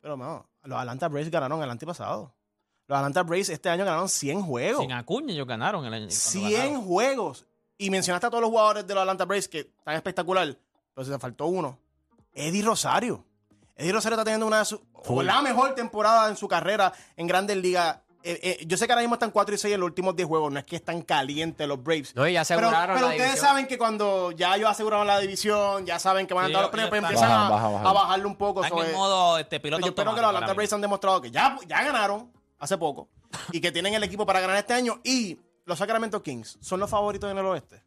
Pero 0.00 0.16
no, 0.16 0.46
los 0.64 0.78
Atlanta 0.78 1.08
Braves 1.08 1.30
ganaron 1.30 1.62
el 1.62 1.70
año 1.70 1.86
pasado. 1.86 2.34
Los 2.86 2.96
Atlanta 2.98 3.22
Braves 3.22 3.48
este 3.48 3.68
año 3.68 3.84
ganaron 3.84 4.08
100 4.08 4.42
juegos. 4.42 4.82
Sin 4.82 4.92
Acuña 4.92 5.32
ellos 5.32 5.46
ganaron 5.46 5.84
el 5.84 5.94
año. 5.94 6.06
cuando 6.08 6.14
100 6.14 6.52
ganaron. 6.52 6.84
juegos. 6.84 7.46
Y 7.78 7.90
mencionaste 7.90 8.26
a 8.26 8.30
todos 8.30 8.42
los 8.42 8.50
jugadores 8.50 8.86
de 8.86 8.94
los 8.94 9.00
Atlanta 9.00 9.24
Braves 9.24 9.48
que 9.48 9.60
están 9.60 9.94
espectacular, 9.94 10.56
pero 10.94 11.04
se 11.04 11.10
te 11.10 11.18
faltó 11.18 11.46
uno. 11.46 11.78
Eddie 12.34 12.62
Rosario. 12.62 13.24
Eddie 13.76 13.92
Rosario 13.92 14.14
está 14.14 14.24
teniendo 14.24 14.46
una 14.46 14.62
de 14.62 14.76
o 15.06 15.22
la 15.22 15.42
mejor 15.42 15.74
temporada 15.74 16.28
en 16.28 16.36
su 16.36 16.46
carrera 16.46 16.92
en 17.16 17.26
Grandes 17.26 17.56
Ligas. 17.56 17.98
Eh, 18.24 18.40
eh, 18.60 18.64
yo 18.66 18.76
sé 18.76 18.86
que 18.86 18.92
ahora 18.92 19.02
mismo 19.02 19.14
están 19.16 19.30
4 19.30 19.54
y 19.54 19.58
6 19.58 19.74
en 19.74 19.80
los 19.80 19.86
últimos 19.88 20.14
10 20.16 20.28
juegos. 20.28 20.52
No 20.52 20.58
es 20.58 20.64
que 20.64 20.76
están 20.76 21.02
calientes 21.02 21.66
los 21.66 21.82
Braves. 21.82 22.14
No, 22.14 22.26
y 22.28 22.32
ya 22.34 22.44
pero 22.44 22.68
aseguraron 22.68 22.94
pero 22.96 23.06
la 23.06 23.12
ustedes 23.12 23.30
división. 23.32 23.46
saben 23.48 23.66
que 23.66 23.78
cuando 23.78 24.32
ya 24.32 24.56
ellos 24.56 24.70
aseguraron 24.70 25.06
la 25.06 25.18
división, 25.18 25.84
ya 25.86 25.98
saben 25.98 26.26
que 26.26 26.34
van 26.34 26.44
a 26.44 26.48
Sí, 26.48 26.54
a 26.54 26.56
los 26.56 26.62
ellos- 26.62 26.70
playoffs, 26.72 26.90
pues 26.90 26.98
ellos 27.00 27.10
empiezan 27.12 27.30
están- 27.30 27.46
a, 27.46 27.50
Baja, 27.50 27.68
baja, 27.68 27.78
a 27.80 27.92
baja. 27.92 28.04
bajarle 28.06 28.26
un 28.26 28.36
poco. 28.36 28.64
Están 28.64 28.78
So, 28.78 28.84
en 28.84 28.90
eh, 28.90 28.94
modo 28.94 29.38
este, 29.38 29.60
piloto 29.60 29.80
pues 29.80 29.86
yo 29.86 29.90
espero 29.90 30.10
que 30.14 30.20
los 30.20 30.24
automático 30.24 30.28
Atlanta 30.28 30.44
ahora 30.46 30.54
Braves 30.54 30.68
mismo. 30.70 30.74
han 30.76 30.80
demostrado 30.82 31.20
que 31.20 31.30
ya, 31.30 31.58
ya 31.66 31.82
ganaron 31.84 32.32
hace 32.58 32.78
poco 32.78 33.08
y 33.52 33.60
que 33.60 33.72
tienen 33.72 33.94
el 33.94 34.02
equipo 34.04 34.24
para 34.26 34.40
ganar 34.40 34.56
este 34.56 34.72
año. 34.74 35.00
Y 35.04 35.38
los 35.64 35.78
Sacramento 35.78 36.22
Kings 36.22 36.58
son 36.60 36.80
los 36.80 36.90
favoritos 36.90 37.30
en 37.30 37.38
el 37.38 37.46
oeste. 37.46 37.82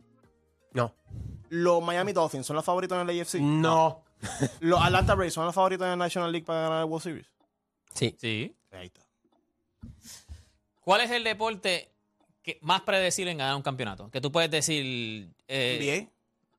No. 0.73 0.93
Los 1.49 1.81
Miami 1.83 2.11
Dolphins 2.11 2.45
son 2.45 2.55
los 2.57 2.65
favoritos 2.65 2.97
en 2.99 3.07
el 3.09 3.19
AFC. 3.21 3.39
No. 3.39 4.03
Los 4.61 4.81
Atlanta 4.81 5.13
Braves 5.13 5.33
son 5.33 5.45
los 5.45 5.53
favoritos 5.53 5.85
en 5.85 5.91
la 5.91 5.95
National 5.97 6.31
League 6.31 6.45
para 6.45 6.61
ganar 6.61 6.79
el 6.79 6.85
World 6.85 7.03
Series. 7.03 7.27
Sí. 7.93 8.15
Sí. 8.19 8.55
Ahí 8.71 8.87
está. 8.87 9.01
¿Cuál 10.85 11.01
es 11.01 11.09
el 11.09 11.23
deporte 11.23 11.89
que 12.43 12.59
más 12.61 12.81
predecible 12.81 13.31
en 13.31 13.39
ganar 13.39 13.55
un 13.55 13.63
campeonato? 13.63 14.09
Que 14.11 14.21
tú 14.21 14.31
puedes 14.31 14.51
decir 14.51 15.27
eh, 15.47 16.07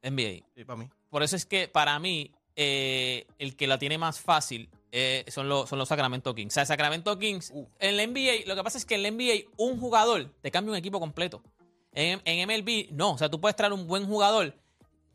NBA. 0.03 0.11
NBA. 0.11 0.45
Sí, 0.55 0.65
para 0.65 0.77
mí. 0.77 0.89
Por 1.09 1.23
eso 1.23 1.37
es 1.37 1.47
que 1.47 1.69
para 1.69 1.97
mí 2.01 2.33
eh, 2.57 3.25
el 3.39 3.55
que 3.55 3.69
la 3.69 3.79
tiene 3.79 3.99
más 3.99 4.19
fácil 4.21 4.69
eh, 4.91 5.25
son, 5.29 5.49
los, 5.49 5.69
son 5.69 5.79
los 5.79 5.89
Sacramento 5.89 6.35
Kings. 6.35 6.53
O 6.53 6.55
sea, 6.55 6.67
Sacramento 6.67 7.17
Kings, 7.21 7.53
Uh. 7.55 7.67
en 7.79 7.97
la 7.97 8.05
NBA, 8.05 8.47
lo 8.47 8.57
que 8.57 8.65
pasa 8.65 8.79
es 8.79 8.85
que 8.85 8.97
en 8.97 9.05
la 9.05 9.11
NBA 9.13 9.49
un 9.59 9.79
jugador 9.79 10.29
te 10.43 10.51
cambia 10.51 10.73
un 10.73 10.77
equipo 10.77 10.99
completo. 10.99 11.41
En, 11.93 12.21
en 12.25 12.49
MLB, 12.49 12.91
no. 12.91 13.13
O 13.13 13.19
sea, 13.19 13.31
tú 13.31 13.41
puedes 13.41 13.55
traer 13.55 13.73
un 13.73 13.87
buen 13.87 14.07
jugador, 14.07 14.55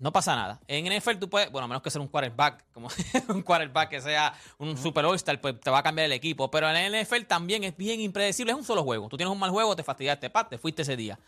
no 0.02 0.12
pasa 0.12 0.36
nada. 0.36 0.60
En 0.68 0.92
NFL 0.92 1.18
tú 1.20 1.30
puedes, 1.30 1.52
bueno, 1.52 1.66
a 1.66 1.68
menos 1.68 1.84
que 1.84 1.92
sea 1.92 2.02
un 2.02 2.08
quarterback, 2.08 2.66
como 2.74 2.90
un 3.30 3.44
quarterback 3.44 3.88
que 3.88 4.02
sea 4.02 4.34
un 4.58 4.76
super 4.76 5.06
all-star, 5.06 5.40
pues 5.40 5.60
te 5.62 5.70
va 5.70 5.78
a 5.78 5.84
cambiar 5.84 6.08
el 6.08 6.12
equipo. 6.12 6.50
Pero 6.50 6.68
en 6.68 6.92
la 6.92 7.02
NFL 7.04 7.26
también 7.28 7.64
es 7.64 7.78
bien 7.78 8.02
impredecible, 8.02 8.52
es 8.52 8.58
un 8.58 8.66
solo 8.66 8.84
juego. 8.84 9.08
Tú 9.10 9.16
tienes 9.16 9.32
un 9.32 9.38
mal 9.38 9.52
juego, 9.52 9.76
te 9.76 9.84
fastidiaste, 9.84 10.32
pat, 10.32 10.50
te 10.50 10.58
fuiste 10.58 10.82
ese 10.82 10.98
día. 10.98 11.20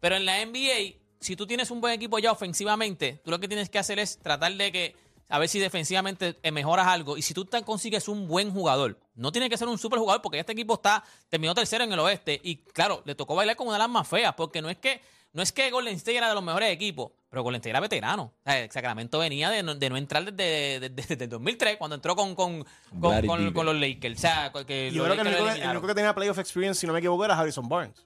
Pero 0.00 0.16
en 0.16 0.24
la 0.24 0.42
NBA, 0.42 0.96
si 1.20 1.36
tú 1.36 1.46
tienes 1.46 1.70
un 1.70 1.82
buen 1.82 1.92
equipo 1.92 2.18
ya 2.18 2.32
ofensivamente, 2.32 3.20
tú 3.22 3.30
lo 3.30 3.38
que 3.38 3.46
tienes 3.46 3.68
que 3.68 3.78
hacer 3.78 3.98
es 3.98 4.18
tratar 4.18 4.54
de 4.54 4.72
que, 4.72 4.96
a 5.28 5.38
ver 5.38 5.50
si 5.50 5.58
defensivamente 5.58 6.38
eh, 6.42 6.50
mejoras 6.50 6.86
algo. 6.86 7.18
Y 7.18 7.22
si 7.22 7.34
tú 7.34 7.44
te 7.44 7.62
consigues 7.62 8.08
un 8.08 8.26
buen 8.26 8.50
jugador, 8.50 8.98
no 9.16 9.32
tiene 9.32 9.50
que 9.50 9.58
ser 9.58 9.68
un 9.68 9.76
super 9.76 9.98
jugador, 9.98 10.22
porque 10.22 10.38
este 10.38 10.52
equipo 10.52 10.74
está, 10.74 11.04
terminó 11.28 11.54
tercero 11.54 11.84
en 11.84 11.92
el 11.92 11.98
oeste. 11.98 12.40
Y 12.42 12.56
claro, 12.56 13.02
le 13.04 13.14
tocó 13.14 13.34
bailar 13.34 13.54
con 13.54 13.66
una 13.66 13.76
de 13.76 13.80
las 13.80 13.90
más 13.90 14.08
feas, 14.08 14.32
porque 14.34 14.62
no 14.62 14.70
es 14.70 14.78
que, 14.78 15.02
no 15.34 15.42
es 15.42 15.52
que 15.52 15.70
Golden 15.70 15.96
State 15.96 16.16
era 16.16 16.30
de 16.30 16.34
los 16.34 16.42
mejores 16.42 16.72
equipos, 16.72 17.12
pero 17.34 17.42
Golden 17.42 17.58
State 17.58 17.70
era 17.70 17.80
veterano. 17.80 18.32
O 18.38 18.42
sea, 18.44 18.60
el 18.60 18.70
Sacramento 18.70 19.18
venía 19.18 19.50
de 19.50 19.62
no, 19.64 19.74
de 19.74 19.90
no 19.90 19.96
entrar 19.96 20.24
desde, 20.24 20.78
desde, 20.80 20.90
desde 20.90 21.24
el 21.24 21.30
2003, 21.30 21.76
cuando 21.76 21.96
entró 21.96 22.14
con, 22.14 22.34
con, 22.36 22.64
con, 23.00 23.66
los 23.66 23.74
Lakers. 23.74 24.16
O 24.18 24.20
sea, 24.20 24.52
que 24.66 24.90
yo 24.92 25.06
los 25.06 25.12
creo 25.12 25.22
que 25.24 25.28
el 25.28 25.34
único, 25.34 25.36
que- 25.36 25.42
el 25.42 25.48
eliminaron. 25.48 25.76
único 25.76 25.86
que 25.88 25.94
tenía 25.94 26.14
playoff 26.14 26.38
experience, 26.38 26.80
si 26.80 26.86
no 26.86 26.92
me 26.92 27.00
equivoco, 27.00 27.24
era 27.24 27.36
Harrison 27.38 27.68
Barnes. 27.68 28.04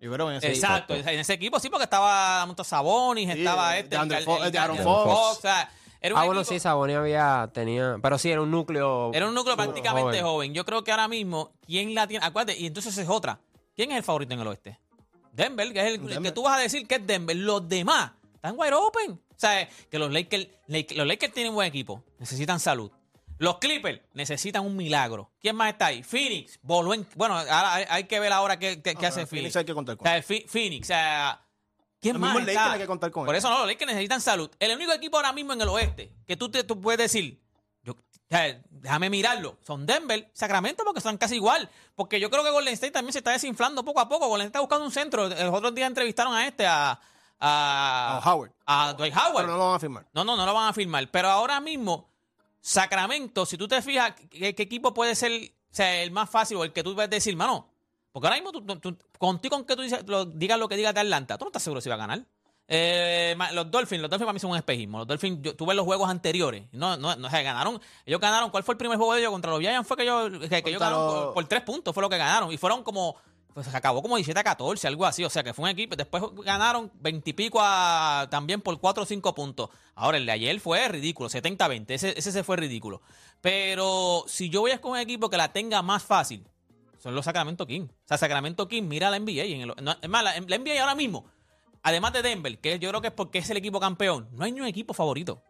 Yo 0.00 0.12
creo 0.12 0.30
en 0.30 0.36
ese 0.36 0.48
Exacto, 0.50 0.94
en 0.94 1.08
ese 1.08 1.32
equipo 1.32 1.58
sí, 1.58 1.68
porque 1.70 1.84
estaba 1.84 2.46
Monta 2.46 2.62
Sabonis, 2.62 3.32
Sí, 3.32 3.38
estaba 3.40 3.72
de 3.72 3.80
este, 3.80 3.96
Andrew 3.96 4.18
el- 4.20 4.24
Fo- 4.26 4.44
el- 4.44 4.52
de 4.52 4.58
Aaron 4.58 4.76
el- 4.76 4.84
Fox. 4.84 5.38
o 5.38 5.40
sea, 5.40 5.70
era 6.00 6.14
un 6.14 6.20
Ah, 6.20 6.24
bueno, 6.24 6.42
equipo- 6.42 6.54
sí, 6.54 6.60
Saboni 6.60 6.92
había, 6.94 7.50
tenía, 7.52 7.96
pero 8.00 8.16
sí, 8.16 8.30
era 8.30 8.40
un 8.42 8.50
núcleo. 8.52 9.10
Era 9.12 9.26
un 9.26 9.34
núcleo 9.34 9.56
prácticamente 9.56 10.18
joven. 10.20 10.22
joven. 10.22 10.54
Yo 10.54 10.64
creo 10.64 10.84
que 10.84 10.92
ahora 10.92 11.08
mismo, 11.08 11.50
¿quién 11.66 11.94
la 11.96 12.06
tiene? 12.06 12.24
Acuérdate, 12.24 12.56
y 12.60 12.66
entonces 12.66 12.96
es 12.96 13.08
otra. 13.08 13.40
¿Quién 13.74 13.90
es 13.90 13.96
el 13.96 14.02
favorito 14.04 14.34
en 14.34 14.40
el 14.40 14.46
oeste? 14.46 14.78
Denver, 15.32 15.72
que 15.72 15.80
es 15.80 15.86
el, 15.86 15.94
el 15.94 16.00
Denver. 16.06 16.22
que 16.22 16.32
tú 16.32 16.42
vas 16.42 16.58
a 16.58 16.60
decir 16.62 16.86
que 16.86 16.96
es 16.96 17.06
Denver. 17.06 17.36
Los 17.36 17.68
demás 17.68 18.12
están 18.48 18.58
wide 18.58 18.74
open. 18.74 19.10
O 19.12 19.34
sea, 19.40 19.68
que 19.90 19.98
los 19.98 20.12
Lakers, 20.12 20.48
Lake- 20.66 20.94
los 20.96 21.06
Lakers 21.06 21.32
tienen 21.32 21.54
buen 21.54 21.68
equipo, 21.68 22.02
necesitan 22.18 22.58
salud. 22.60 22.90
Los 23.38 23.58
Clippers 23.58 24.00
necesitan 24.14 24.64
un 24.66 24.76
milagro. 24.76 25.30
¿Quién 25.40 25.54
más 25.54 25.72
está 25.72 25.86
ahí? 25.86 26.02
Phoenix, 26.02 26.58
voló 26.62 26.92
en- 26.92 27.06
Bueno, 27.14 27.36
hay, 27.36 27.84
hay 27.88 28.04
que 28.04 28.18
ver 28.18 28.32
ahora 28.32 28.58
qué, 28.58 28.82
qué- 28.82 28.96
qué 28.96 29.06
hace 29.06 29.26
Phoenix 29.26 29.30
Phoenix. 29.30 29.56
hay 29.56 29.64
que 29.64 29.74
contar 29.74 29.94
O 29.94 29.98
con 29.98 30.06
sea, 30.08 30.18
Phi- 30.22 30.46
Phoenix, 30.48 30.86
o 30.86 30.88
sea, 30.88 31.40
¿quién 32.00 32.14
Los 32.14 32.20
más 32.20 32.34
mismos 32.34 32.48
está? 32.48 32.60
Lakers 32.62 32.74
hay 32.74 32.80
que 32.80 32.86
contar 32.88 33.10
con 33.12 33.26
Por 33.26 33.36
eso 33.36 33.48
no, 33.48 33.58
los 33.60 33.66
Lakers 33.68 33.86
necesitan 33.92 34.20
salud. 34.20 34.50
El 34.58 34.74
único 34.74 34.92
equipo 34.92 35.16
ahora 35.18 35.32
mismo 35.32 35.52
en 35.52 35.60
el 35.60 35.68
oeste 35.68 36.12
que 36.26 36.36
tú, 36.36 36.50
te, 36.50 36.64
tú 36.64 36.80
puedes 36.80 36.98
decir, 36.98 37.40
yo, 37.84 37.92
o 37.92 37.96
sea, 38.28 38.60
déjame 38.70 39.08
mirarlo, 39.08 39.56
son 39.64 39.86
Denver, 39.86 40.28
Sacramento, 40.34 40.82
porque 40.84 40.98
están 40.98 41.16
casi 41.16 41.36
igual. 41.36 41.70
Porque 41.94 42.18
yo 42.18 42.30
creo 42.30 42.42
que 42.42 42.50
Golden 42.50 42.74
State 42.74 42.90
también 42.90 43.12
se 43.12 43.18
está 43.18 43.30
desinflando 43.30 43.84
poco 43.84 44.00
a 44.00 44.08
poco. 44.08 44.26
Golden 44.26 44.46
State 44.48 44.58
está 44.58 44.60
buscando 44.60 44.84
un 44.84 44.90
centro. 44.92 45.28
Los 45.28 45.54
otros 45.54 45.72
días 45.76 45.86
entrevistaron 45.86 46.34
a 46.34 46.44
este, 46.46 46.66
a, 46.66 47.00
a, 47.40 48.20
A 48.22 48.32
Howard. 48.32 48.52
a 48.66 48.92
Dwight 48.94 49.14
Howard. 49.14 49.44
Pero 49.46 49.48
no 49.52 49.58
lo 49.58 49.66
van 49.66 49.76
a 49.76 49.78
firmar. 49.80 50.06
No, 50.12 50.24
no, 50.24 50.36
no 50.36 50.44
lo 50.46 50.54
van 50.54 50.68
a 50.68 50.72
firmar. 50.72 51.08
Pero 51.10 51.28
ahora 51.28 51.60
mismo, 51.60 52.08
Sacramento, 52.60 53.46
si 53.46 53.56
tú 53.56 53.68
te 53.68 53.80
fijas, 53.82 54.12
¿qué, 54.30 54.54
qué 54.54 54.62
equipo 54.62 54.92
puede 54.92 55.14
ser 55.14 55.32
o 55.70 55.74
sea, 55.74 56.02
el 56.02 56.10
más 56.10 56.28
fácil 56.30 56.56
o 56.56 56.64
el 56.64 56.72
que 56.72 56.82
tú 56.82 56.94
puedes 56.94 57.10
decir, 57.10 57.36
mano? 57.36 57.68
Porque 58.12 58.26
ahora 58.26 58.36
mismo, 58.40 58.50
tú, 58.52 58.62
tú- 58.64 58.78
tú- 58.94 58.98
contigo 59.18 59.56
con 59.56 59.64
que 59.66 59.76
tú 59.76 59.82
dices, 59.82 60.02
lo, 60.06 60.24
digas 60.24 60.58
lo 60.58 60.68
que 60.68 60.76
digas 60.76 60.94
de 60.94 61.00
Atlanta, 61.00 61.38
tú 61.38 61.44
no 61.44 61.50
estás 61.50 61.62
seguro 61.62 61.80
si 61.80 61.88
va 61.88 61.94
a 61.94 61.98
ganar. 61.98 62.24
Eh, 62.70 63.34
los 63.52 63.70
Dolphins, 63.70 64.02
los 64.02 64.10
Dolphins 64.10 64.26
para 64.26 64.32
mí 64.34 64.40
son 64.40 64.50
un 64.50 64.56
espejismo. 64.56 64.98
Los 64.98 65.06
Dolphins, 65.06 65.38
yo, 65.40 65.56
tú 65.56 65.64
ves 65.64 65.76
los 65.76 65.86
juegos 65.86 66.10
anteriores. 66.10 66.66
No, 66.72 66.96
no, 66.98 67.16
no, 67.16 67.26
o 67.26 67.30
sea, 67.30 67.40
ganaron. 67.42 67.80
Ellos 68.04 68.20
ganaron. 68.20 68.50
¿Cuál 68.50 68.62
fue 68.64 68.74
el 68.74 68.78
primer 68.78 68.98
juego 68.98 69.14
de 69.14 69.20
ellos 69.20 69.30
contra 69.32 69.50
los 69.52 69.60
Giants? 69.60 69.86
Fue 69.88 69.96
que 69.96 70.02
ellos, 70.02 70.30
que, 70.32 70.48
que 70.48 70.56
ellos 70.56 70.72
Contra 70.80 70.90
ganaron 70.90 71.06
los- 71.06 71.24
por, 71.26 71.34
por 71.34 71.44
tres 71.46 71.62
puntos, 71.62 71.94
fue 71.94 72.02
lo 72.02 72.10
que 72.10 72.18
ganaron. 72.18 72.52
Y 72.52 72.58
fueron 72.58 72.82
como. 72.82 73.16
Pues 73.58 73.66
se 73.72 73.76
acabó 73.76 74.02
como 74.02 74.14
17 74.14 74.38
a 74.38 74.44
14, 74.44 74.86
algo 74.86 75.04
así. 75.04 75.24
O 75.24 75.30
sea 75.30 75.42
que 75.42 75.52
fue 75.52 75.64
un 75.64 75.70
equipo. 75.70 75.96
Después 75.96 76.22
ganaron 76.44 76.92
20 77.00 77.30
y 77.30 77.32
pico 77.32 77.58
a- 77.60 78.28
también 78.30 78.60
por 78.60 78.78
4 78.78 79.02
o 79.02 79.06
5 79.06 79.34
puntos. 79.34 79.68
Ahora, 79.96 80.16
el 80.16 80.26
de 80.26 80.30
ayer 80.30 80.60
fue 80.60 80.86
ridículo, 80.86 81.28
70 81.28 81.64
a 81.64 81.68
20. 81.68 81.92
Ese, 81.92 82.16
ese 82.16 82.30
se 82.30 82.44
fue 82.44 82.56
ridículo. 82.56 83.02
Pero 83.40 84.22
si 84.28 84.48
yo 84.48 84.60
voy 84.60 84.70
a 84.70 84.74
escoger 84.74 84.92
un 84.92 85.02
equipo 85.02 85.28
que 85.28 85.36
la 85.36 85.52
tenga 85.52 85.82
más 85.82 86.04
fácil, 86.04 86.46
son 86.98 87.16
los 87.16 87.24
Sacramento 87.24 87.66
King. 87.66 87.88
O 87.90 88.06
sea, 88.06 88.16
Sacramento 88.16 88.68
King, 88.68 88.84
mira 88.84 89.10
la 89.10 89.16
NBA. 89.18 89.42
En 89.46 89.62
el- 89.62 89.96
es 90.02 90.08
más, 90.08 90.22
la, 90.22 90.34
la 90.38 90.56
NBA 90.56 90.80
ahora 90.80 90.94
mismo, 90.94 91.24
además 91.82 92.12
de 92.12 92.22
Denver, 92.22 92.58
que 92.60 92.78
yo 92.78 92.90
creo 92.90 93.00
que 93.00 93.08
es 93.08 93.12
porque 93.14 93.38
es 93.38 93.50
el 93.50 93.56
equipo 93.56 93.80
campeón, 93.80 94.28
no 94.32 94.44
hay 94.44 94.52
ni 94.52 94.60
un 94.60 94.68
equipo 94.68 94.94
favorito. 94.94 95.42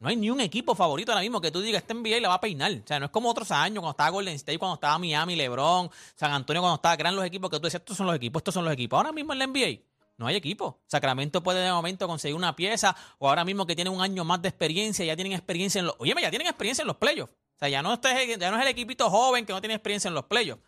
No 0.00 0.08
hay 0.08 0.16
ni 0.16 0.30
un 0.30 0.40
equipo 0.40 0.74
favorito 0.74 1.12
ahora 1.12 1.22
mismo 1.22 1.40
que 1.40 1.50
tú 1.50 1.60
digas, 1.60 1.82
este 1.82 1.94
NBA 1.94 2.20
la 2.20 2.28
va 2.28 2.34
a 2.34 2.40
peinar. 2.40 2.72
O 2.72 2.86
sea, 2.86 2.98
no 2.98 3.06
es 3.06 3.10
como 3.10 3.30
otros 3.30 3.50
años, 3.50 3.80
cuando 3.80 3.92
estaba 3.92 4.10
Golden 4.10 4.34
State, 4.34 4.58
cuando 4.58 4.74
estaba 4.74 4.98
Miami, 4.98 5.36
LeBron, 5.36 5.90
San 6.14 6.32
Antonio, 6.32 6.62
cuando 6.62 6.76
estaba, 6.76 6.94
eran 6.94 7.16
los 7.16 7.24
equipos 7.24 7.50
que 7.50 7.58
tú 7.58 7.62
decías, 7.64 7.80
estos 7.80 7.96
son 7.96 8.06
los 8.06 8.16
equipos, 8.16 8.40
estos 8.40 8.54
son 8.54 8.64
los 8.64 8.72
equipos. 8.72 8.96
Ahora 8.96 9.12
mismo 9.12 9.32
en 9.32 9.38
la 9.38 9.46
NBA 9.46 9.80
no 10.16 10.26
hay 10.26 10.36
equipo. 10.36 10.80
Sacramento 10.86 11.42
puede 11.42 11.64
de 11.64 11.72
momento 11.72 12.06
conseguir 12.06 12.36
una 12.36 12.54
pieza, 12.54 12.94
o 13.18 13.28
ahora 13.28 13.44
mismo 13.44 13.66
que 13.66 13.74
tienen 13.74 13.92
un 13.92 14.02
año 14.02 14.24
más 14.24 14.40
de 14.42 14.48
experiencia, 14.48 15.04
ya 15.04 15.16
tienen 15.16 15.32
experiencia 15.32 15.78
en 15.78 15.86
los. 15.86 15.96
Oye, 15.98 16.14
ya 16.20 16.30
tienen 16.30 16.46
experiencia 16.46 16.82
en 16.82 16.88
los 16.88 16.96
playoffs. 16.96 17.32
O 17.32 17.58
sea, 17.58 17.68
ya 17.68 17.82
no, 17.82 18.00
ya 18.00 18.50
no 18.50 18.56
es 18.56 18.62
el 18.62 18.68
equipito 18.68 19.08
joven 19.10 19.46
que 19.46 19.52
no 19.52 19.60
tiene 19.60 19.74
experiencia 19.74 20.08
en 20.08 20.14
los 20.14 20.24
playoffs. 20.24 20.62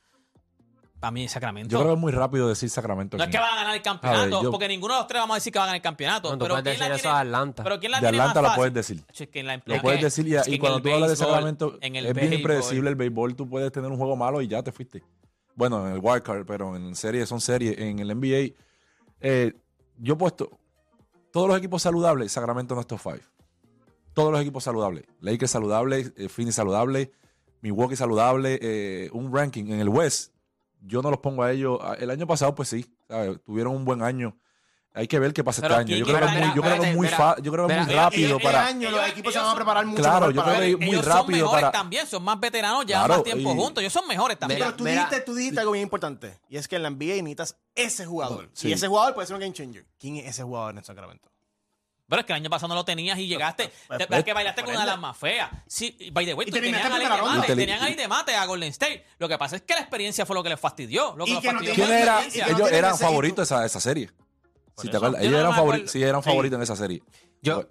Para 1.00 1.10
mí, 1.10 1.28
Sacramento. 1.28 1.70
Yo 1.70 1.78
creo 1.78 1.90
que 1.90 1.94
es 1.94 2.00
muy 2.00 2.10
rápido 2.12 2.48
decir 2.48 2.70
Sacramento. 2.70 3.16
no 3.18 3.24
es 3.24 3.30
que 3.30 3.38
van 3.38 3.52
a 3.52 3.56
ganar 3.56 3.76
el 3.76 3.82
campeonato, 3.82 4.20
A 4.20 4.24
ver, 4.38 4.44
yo- 4.44 4.50
porque 4.50 4.66
ninguno 4.66 4.94
de 4.94 5.00
los 5.00 5.06
tres 5.06 5.20
vamos 5.20 5.34
a 5.34 5.36
decir 5.36 5.52
que 5.52 5.58
va 5.58 5.64
a 5.64 5.66
ganar 5.66 5.76
el 5.76 5.82
campeonato. 5.82 6.28
No, 6.30 6.38
tú 6.38 6.44
pero 6.44 6.54
puedes 6.54 6.64
¿quién 6.78 6.78
la 6.80 6.94
decir 6.94 6.94
eso 6.94 7.02
tiene- 7.02 7.14
de 7.16 7.20
Atlanta. 7.36 7.62
Pero 7.64 7.80
¿quién 7.80 7.92
la 7.92 7.98
De 7.98 8.00
tiene 8.02 8.16
más 8.18 8.28
Atlanta 8.28 8.40
lo 8.42 8.48
fácil? 8.48 8.58
puedes 8.60 8.74
decir. 8.74 9.04
Es 9.12 9.28
que 9.28 9.40
en 9.40 9.46
la- 9.46 9.62
Lo 9.64 9.74
es 9.74 9.82
puedes 9.82 9.98
que- 9.98 10.04
decir 10.06 10.26
y, 10.28 10.34
es 10.36 10.42
que 10.44 10.50
y 10.50 10.54
en 10.54 10.60
cuando 10.60 10.76
el 10.78 10.82
tú 10.82 10.88
hablas 10.90 11.08
de 11.08 11.14
béisbol, 11.14 11.28
Sacramento 11.28 11.78
en 11.82 11.96
el 11.96 12.06
es 12.06 12.14
bien 12.14 12.30
béisbol, 12.30 12.38
impredecible 12.40 12.90
el 12.90 12.96
béisbol, 12.96 13.36
tú 13.36 13.48
puedes 13.48 13.70
tener 13.72 13.90
un 13.90 13.98
juego 13.98 14.16
malo 14.16 14.40
y 14.40 14.48
ya 14.48 14.62
te 14.62 14.72
fuiste. 14.72 15.02
Bueno, 15.54 15.86
en 15.86 15.92
el 15.94 16.00
wildcard, 16.02 16.46
pero 16.46 16.74
en 16.76 16.94
series 16.96 17.28
son 17.28 17.40
series. 17.42 17.78
En 17.78 17.98
el 17.98 18.10
NBA, 18.10 18.54
eh, 19.20 19.52
yo 19.98 20.14
he 20.14 20.16
puesto 20.16 20.50
todos 21.30 21.46
los 21.48 21.58
equipos 21.58 21.82
saludables, 21.82 22.32
Sacramento 22.32 22.74
no 22.74 22.80
es 22.80 22.86
top 22.86 23.00
5. 23.02 23.18
Todos 24.14 24.32
los 24.32 24.40
equipos 24.40 24.64
saludables. 24.64 25.04
Lakers 25.20 25.50
saludable, 25.50 26.10
eh, 26.16 26.28
Phoenix 26.30 26.54
saludable, 26.56 27.12
Milwaukee 27.60 27.96
saludable, 27.96 28.58
eh, 28.62 29.10
un 29.12 29.30
ranking 29.34 29.64
en 29.66 29.80
el 29.80 29.88
West. 29.90 30.32
Yo 30.86 31.02
no 31.02 31.10
los 31.10 31.18
pongo 31.20 31.42
a 31.42 31.52
ellos. 31.52 31.78
Ah, 31.82 31.96
El 31.98 32.10
año 32.10 32.26
pasado, 32.26 32.54
pues 32.54 32.68
sí, 32.68 32.86
¿sabes? 33.08 33.38
tuvieron 33.44 33.74
un 33.74 33.84
buen 33.84 34.02
año. 34.02 34.38
Hay 34.94 35.08
que 35.08 35.18
ver 35.18 35.34
qué 35.34 35.44
pasa 35.44 35.60
Pero 35.60 35.74
este 35.74 35.80
año. 35.80 35.86
¿quién 35.88 35.98
Yo 35.98 36.06
creo 36.06 36.18
que 36.20 36.24
es 36.24 36.32
muy, 36.46 36.54
yo 36.56 36.62
creo 36.62 36.80
que 36.80 36.88
es 36.90 36.96
muy, 36.96 37.08
fa- 37.08 37.36
yo 37.42 37.52
creo 37.52 37.66
que 37.66 37.74
es 37.78 37.86
muy 37.86 37.94
rápido 37.94 38.36
Este 38.38 38.42
para. 38.44 38.66
año 38.66 38.88
Ellos- 38.88 39.00
los 39.00 39.08
equipos 39.10 39.32
se 39.34 39.38
van 39.38 39.46
a 39.46 39.50
son- 39.50 39.56
preparar 39.58 39.84
mucho 39.86 40.02
Claro, 40.02 40.30
yo 40.30 40.42
creo 40.42 40.60
que- 40.60 40.76
muy 40.78 40.86
ellos 40.88 41.04
rápido 41.04 41.22
son 41.24 41.30
mejores 41.32 41.52
para- 41.66 41.72
también, 41.72 42.06
son 42.06 42.22
más 42.22 42.40
veteranos, 42.40 42.86
llevan 42.86 43.04
Claro, 43.04 43.14
más 43.22 43.24
tiempo 43.24 43.52
y- 43.52 43.56
juntos. 43.56 43.82
Ellos 43.82 43.92
son 43.92 44.08
mejores 44.08 44.38
también. 44.38 44.58
Pero 44.60 44.74
tú 44.74 44.84
mira- 44.84 45.02
dijiste, 45.04 45.20
tú 45.20 45.34
dijiste 45.34 45.60
algo 45.60 45.72
bien 45.72 45.82
importante. 45.82 46.38
Y 46.48 46.56
es 46.56 46.66
que 46.66 46.76
en 46.76 46.82
la 46.82 46.88
NBA 46.88 47.16
necesitas 47.16 47.58
ese 47.74 48.06
jugador. 48.06 48.48
Sí. 48.54 48.68
Y 48.68 48.72
ese 48.72 48.88
jugador 48.88 49.12
puede 49.12 49.26
ser 49.26 49.34
un 49.36 49.40
game 49.40 49.52
changer. 49.52 49.84
¿Quién 49.98 50.16
es 50.16 50.28
ese 50.28 50.44
jugador 50.44 50.74
en 50.78 50.82
Sacramento? 50.82 51.28
Pero 52.08 52.20
es 52.20 52.26
que 52.26 52.32
el 52.32 52.36
año 52.36 52.48
pasado 52.50 52.68
no 52.68 52.74
lo 52.76 52.84
tenías 52.84 53.18
y 53.18 53.26
llegaste. 53.26 53.72
Te- 53.98 54.16
es 54.16 54.24
que 54.24 54.32
bailaste 54.32 54.62
con 54.62 54.70
una 54.70 54.80
de 54.82 54.86
las 54.86 54.98
más 54.98 55.16
feas. 55.16 55.50
Sí, 55.66 55.96
by 56.12 56.24
the 56.24 56.34
way, 56.34 56.46
Y 56.48 56.52
tenían 56.52 56.74
eliminaste 56.74 56.86
a 56.86 56.92
en 56.92 56.98
Ley 56.98 57.08
primera 57.08 57.32
de 57.32 57.38
mate, 57.40 57.52
Y 57.52 57.56
tenían 57.56 57.82
a 57.82 57.86
Ley 57.86 57.94
de 57.96 58.08
mate 58.08 58.34
a 58.36 58.44
Golden 58.46 58.68
State. 58.70 59.04
Lo 59.18 59.28
que 59.28 59.36
pasa 59.38 59.56
es 59.56 59.62
que 59.62 59.74
la 59.74 59.80
experiencia 59.80 60.24
fue 60.24 60.34
lo 60.36 60.42
que 60.44 60.50
les 60.50 60.60
fastidió. 60.60 61.16
Ellos 61.18 62.70
eran 62.72 62.98
favoritos 62.98 63.36
de 63.48 63.54
esa, 63.56 63.64
esa 63.66 63.80
serie. 63.80 64.10
Si 64.76 64.88
te 64.90 64.96
acuerdas, 64.96 65.20
ellos 65.22 65.32
no 65.32 65.38
eran, 65.40 65.54
favoritos, 65.54 65.90
sí, 65.90 66.02
eran 66.02 66.22
Sí. 66.22 66.28
favoritos 66.28 66.56
en 66.56 66.62
esa 66.62 66.76
serie. 66.76 67.02
Yo, 67.42 67.64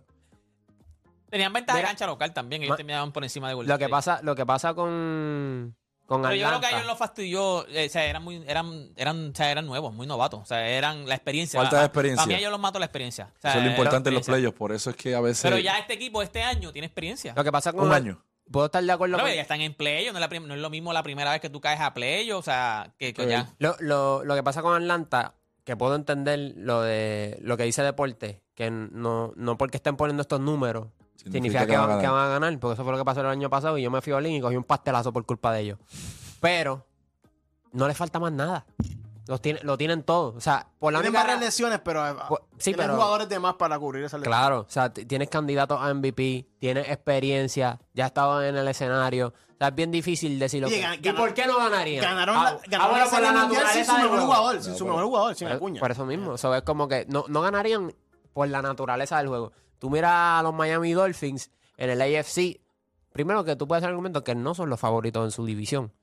Tenían 1.30 1.52
ventaja 1.54 1.80
de 1.80 1.86
cancha 1.86 2.06
local 2.08 2.34
también. 2.34 2.64
Ellos 2.64 2.78
terminaban 2.78 3.12
por 3.12 3.24
encima 3.24 3.48
de 3.50 3.56
Golden 3.56 3.70
lo 3.70 3.78
que 3.78 3.86
State. 3.86 3.92
pasa, 3.92 4.20
lo 4.24 4.36
que 4.36 4.46
pasa 4.46 4.74
con, 4.74 5.76
con 6.06 6.22
Pero 6.22 6.36
yo 6.36 6.48
creo 6.48 6.60
que 6.60 6.66
a 6.68 6.72
ellos 6.72 6.86
los 6.86 6.98
fastidió, 6.98 7.68
eh, 7.68 7.88
o 7.88 7.90
sea, 7.90 8.06
eran 8.06 8.24
muy, 8.24 8.44
eran, 8.48 8.90
eran, 8.96 9.32
o 9.32 9.36
sea, 9.36 9.52
eran 9.52 9.66
nuevos, 9.66 9.94
muy 9.94 10.06
novatos. 10.06 10.40
O 10.42 10.46
sea, 10.46 10.68
eran 10.68 11.08
la 11.08 11.16
experiencia. 11.16 11.60
Falta 11.60 11.78
de 11.78 11.80
A- 11.80 11.84
a- 11.84 11.86
experiencia. 11.88 12.24
Para 12.24 12.28
mí 12.36 12.40
ellos 12.40 12.52
los 12.52 12.60
mató 12.60 12.80
la 12.80 12.86
experiencia. 12.86 13.32
O 13.38 13.42
sea, 13.42 13.52
Eso 13.52 13.60
es 13.60 13.66
lo 13.66 13.72
importante 13.72 14.10
en 14.10 14.16
los 14.16 14.26
playoffs. 14.26 14.58
Por 14.58 14.72
eso 14.72 14.90
es 14.92 14.96
que 14.96 15.16
a 15.16 15.22
veces. 15.22 15.42
Pero 15.44 15.58
ya 15.58 15.78
este 15.80 15.94
equipo 15.94 16.22
este 16.22 16.44
año 16.44 16.72
tiene 16.72 16.86
experiencia. 16.88 17.34
Lo 17.36 17.44
que 17.44 17.52
pasa 17.52 17.74
con 17.74 17.88
Un 17.88 17.94
año. 17.94 18.24
Puedo 18.52 18.68
estar 18.68 18.84
de 18.84 18.92
acuerdo 18.92 19.16
Pero 19.18 19.28
con 19.28 19.36
ya 19.36 19.42
están 19.42 19.62
en 19.62 19.74
playo, 19.74 20.14
no, 20.14 20.20
es 20.24 20.42
no 20.42 20.54
es 20.54 20.60
lo 20.60 20.70
mismo 20.70 20.94
la 20.94 21.02
primera 21.02 21.32
vez 21.32 21.42
que 21.42 21.50
tú 21.50 21.60
caes 21.60 21.80
a 21.82 21.96
playo, 21.96 22.38
o 22.38 22.44
sea, 22.44 22.94
que, 23.00 23.12
que 23.12 23.28
ya. 23.28 23.50
Lo, 23.58 23.76
lo, 23.80 24.24
lo 24.24 24.36
que 24.36 24.44
pasa 24.44 24.62
con 24.62 24.76
Atlanta, 24.76 25.34
que 25.64 25.76
puedo 25.76 25.96
entender 25.96 26.54
lo 26.56 26.82
de 26.84 27.40
lo 27.42 27.58
que 27.58 27.64
dice 27.64 27.82
Deporte, 27.82 28.44
que 28.54 28.70
no, 28.70 29.34
no 29.36 29.58
porque 29.58 29.78
estén 29.78 29.96
poniendo 29.98 30.22
estos 30.22 30.40
números 30.40 30.90
significa, 31.16 31.66
que, 31.66 31.76
van, 31.78 32.00
que 32.00 32.08
van 32.08 32.26
a 32.26 32.30
ganar, 32.30 32.60
porque 32.60 32.74
eso 32.76 32.84
fue 32.84 32.92
lo 32.94 32.98
que 33.00 33.06
pasó 33.06 33.22
el 33.22 33.28
año 33.28 33.50
pasado 33.50 33.78
y 33.78 33.84
yo 33.84 33.92
me 33.92 34.02
fui 34.02 34.14
a 34.14 34.18
Olin 34.18 34.34
y 34.36 34.42
cogí 34.42 34.56
un 34.56 34.64
pastelazo 34.64 35.12
por 35.14 35.26
culpa 35.26 35.52
de 35.54 35.62
ellos. 35.62 35.80
Pero 36.40 36.86
no 37.72 37.88
les 37.88 37.98
falta 37.98 38.20
más 38.20 38.32
nada. 38.32 38.66
Los 39.28 39.42
tiene, 39.42 39.60
lo 39.64 39.76
tienen 39.76 40.04
todo. 40.04 40.36
O 40.38 40.40
sea, 40.40 40.68
por 40.78 40.94
la 40.94 41.00
Tienen 41.00 41.14
única 41.18 41.24
varias 41.24 41.40
lesiones, 41.44 41.80
pero 41.84 42.08
eh, 42.08 42.14
Pues, 42.30 42.42
sí, 42.60 42.64
tienen 42.74 42.82
pero- 42.86 42.94
jugadores 42.96 43.28
de 43.28 43.40
más 43.40 43.56
para 43.56 43.80
cubrir 43.80 44.04
esa 44.04 44.18
lesión. 44.20 44.32
Claro, 44.32 44.60
o 44.60 44.66
sea, 44.70 44.94
tienes 44.94 45.30
candidatos 45.30 45.80
a 45.82 45.92
MVP, 45.96 46.46
tienes 46.60 46.88
experiencia, 46.90 47.80
ya 47.96 48.06
has 48.06 48.10
estado 48.12 48.44
en 48.44 48.56
el 48.56 48.68
escenario. 48.68 49.30
O 49.30 49.58
sea, 49.58 49.70
es 49.70 49.76
bien 49.76 49.90
difícil 49.90 50.38
decirlo. 50.38 50.68
Que- 50.68 51.00
¿Y 51.02 51.12
por 51.14 51.34
qué 51.34 51.48
no 51.48 51.58
ganarían? 51.58 52.04
Ganaron, 52.04 52.36
Ah, 52.38 52.50
ah, 52.54 52.62
ganaron 52.68 52.92
bueno, 52.92 53.06
la 53.06 53.10
por 53.12 53.22
la 53.22 53.32
Mundial 53.32 53.48
sin 53.48 53.82
naturaleza 53.82 53.86
su 53.86 53.98
del 53.98 54.04
mejor 54.12 54.20
jugador, 54.26 54.62
sin 54.64 54.76
su 54.76 54.86
mejor 54.86 55.04
jugador, 55.06 55.36
sin 55.36 55.48
Por- 55.48 55.58
Acuña. 55.58 55.80
Por 55.80 55.92
eso 55.92 56.06
mismo. 56.06 56.36
Eso 56.36 56.56
es 56.56 56.62
como 56.62 56.88
que 56.88 57.06
no, 57.10 57.26
no 57.28 57.42
ganarían 57.42 57.96
por 58.36 58.50
la 58.50 58.62
naturaleza 58.62 59.18
del 59.18 59.30
juego. 59.30 59.54
Tú 59.80 59.90
miras 59.90 60.12
a 60.14 60.44
los 60.44 60.54
Miami 60.54 60.92
Dolphins 60.92 61.50
en 61.78 61.90
el 61.90 62.02
AFC. 62.02 62.60
Primero 63.14 63.46
que 63.46 63.56
tú 63.56 63.66
puedes 63.66 63.82
hacer 63.82 63.92
el 63.92 63.94
argumento 63.94 64.26
que 64.26 64.36
no 64.36 64.54
son 64.54 64.70
los 64.70 64.78
favoritos 64.78 65.24
en 65.24 65.32
su 65.32 65.46
división. 65.46 65.94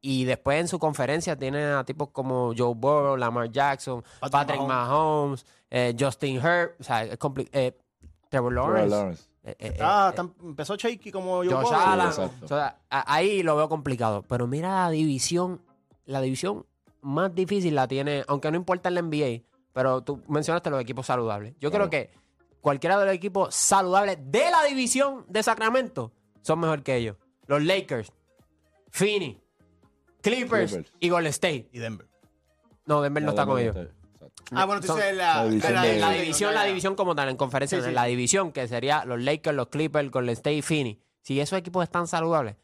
Y 0.00 0.24
después 0.24 0.60
en 0.60 0.68
su 0.68 0.78
conferencia 0.78 1.36
tienen 1.36 1.72
a 1.72 1.84
tipos 1.84 2.10
como 2.10 2.52
Joe 2.56 2.74
Burrow, 2.76 3.16
Lamar 3.16 3.50
Jackson, 3.50 4.02
Patrick 4.20 4.30
Patrick, 4.32 4.60
Mahomes, 4.62 5.44
eh, 5.68 5.96
Justin 5.98 6.36
Herbert, 6.36 6.80
o 6.80 6.84
sea, 6.84 7.02
es 7.04 7.10
eh, 7.10 7.16
Trevor 7.18 7.82
Trevor 8.28 8.52
Lawrence. 8.52 8.88
Lawrence. 8.96 9.22
eh, 9.42 9.56
eh, 9.58 9.78
Ah, 9.80 10.10
eh, 10.12 10.16
tan- 10.16 10.32
empezó 10.42 10.76
shaky 10.76 11.10
como 11.10 11.42
yo. 11.42 11.56
Josh 11.58 11.68
Sí, 11.70 11.74
Allen. 11.76 12.06
exacto. 12.06 12.44
O 12.44 12.48
sea, 12.48 12.78
a- 12.88 13.12
ahí 13.14 13.42
lo 13.42 13.56
veo 13.56 13.68
complicado. 13.68 14.22
Pero 14.28 14.46
mira 14.46 14.84
la 14.84 14.90
división, 14.90 15.60
la 16.06 16.20
división 16.20 16.64
más 17.02 17.34
difícil 17.34 17.74
la 17.74 17.88
tiene, 17.88 18.22
aunque 18.28 18.48
no 18.52 18.56
importa 18.56 18.88
en 18.90 18.94
la 18.94 19.00
NBA, 19.02 19.42
pero 19.72 20.02
tú 20.02 20.22
mencionaste 20.28 20.70
los 20.70 20.80
equipos 20.80 21.06
saludables. 21.06 21.54
Yo 21.60 21.70
Claro. 21.70 21.88
creo 21.88 21.90
que 22.08 22.10
cualquiera 22.60 22.98
de 22.98 23.06
los 23.06 23.14
equipos 23.14 23.54
saludables 23.54 24.18
de 24.20 24.50
la 24.50 24.64
división 24.64 25.24
de 25.28 25.42
Sacramento 25.42 26.12
son 26.42 26.60
mejor 26.60 26.82
que 26.82 26.96
ellos. 26.96 27.16
Los 27.46 27.62
Lakers, 27.62 28.12
Phoenix, 28.90 29.40
Clippers, 30.22 30.72
Clippers. 30.72 30.92
y 31.00 31.08
Golden 31.08 31.30
State. 31.30 31.68
Y 31.72 31.78
Denver. 31.78 32.06
No, 32.86 33.00
Denver 33.02 33.22
no 33.22 33.30
está 33.30 33.46
con 33.46 33.58
ellos. 33.58 33.76
Ah, 34.52 34.64
bueno, 34.64 34.80
tú 34.80 34.92
dices 34.94 35.16
la, 35.16 35.44
la 35.44 35.48
división 35.48 35.74
la- 35.74 35.82
de- 35.82 35.98
La 36.00 36.08
la- 36.10 36.12
división, 36.14 36.54
la 36.54 36.64
división 36.64 36.94
como 36.96 37.14
tal, 37.14 37.28
en 37.28 37.36
conferencia, 37.36 37.78
Sí, 37.80 37.84
sí. 37.86 37.92
la 37.92 38.04
división 38.06 38.50
que 38.52 38.66
sería 38.66 39.04
los 39.04 39.20
Lakers, 39.20 39.54
los 39.56 39.68
Clippers, 39.68 40.10
Golden 40.10 40.32
State 40.32 40.54
y 40.56 40.62
Phoenix. 40.62 41.00
Si 41.22 41.38
esos 41.40 41.58
equipos 41.58 41.84
están 41.84 42.06
saludables, 42.08 42.56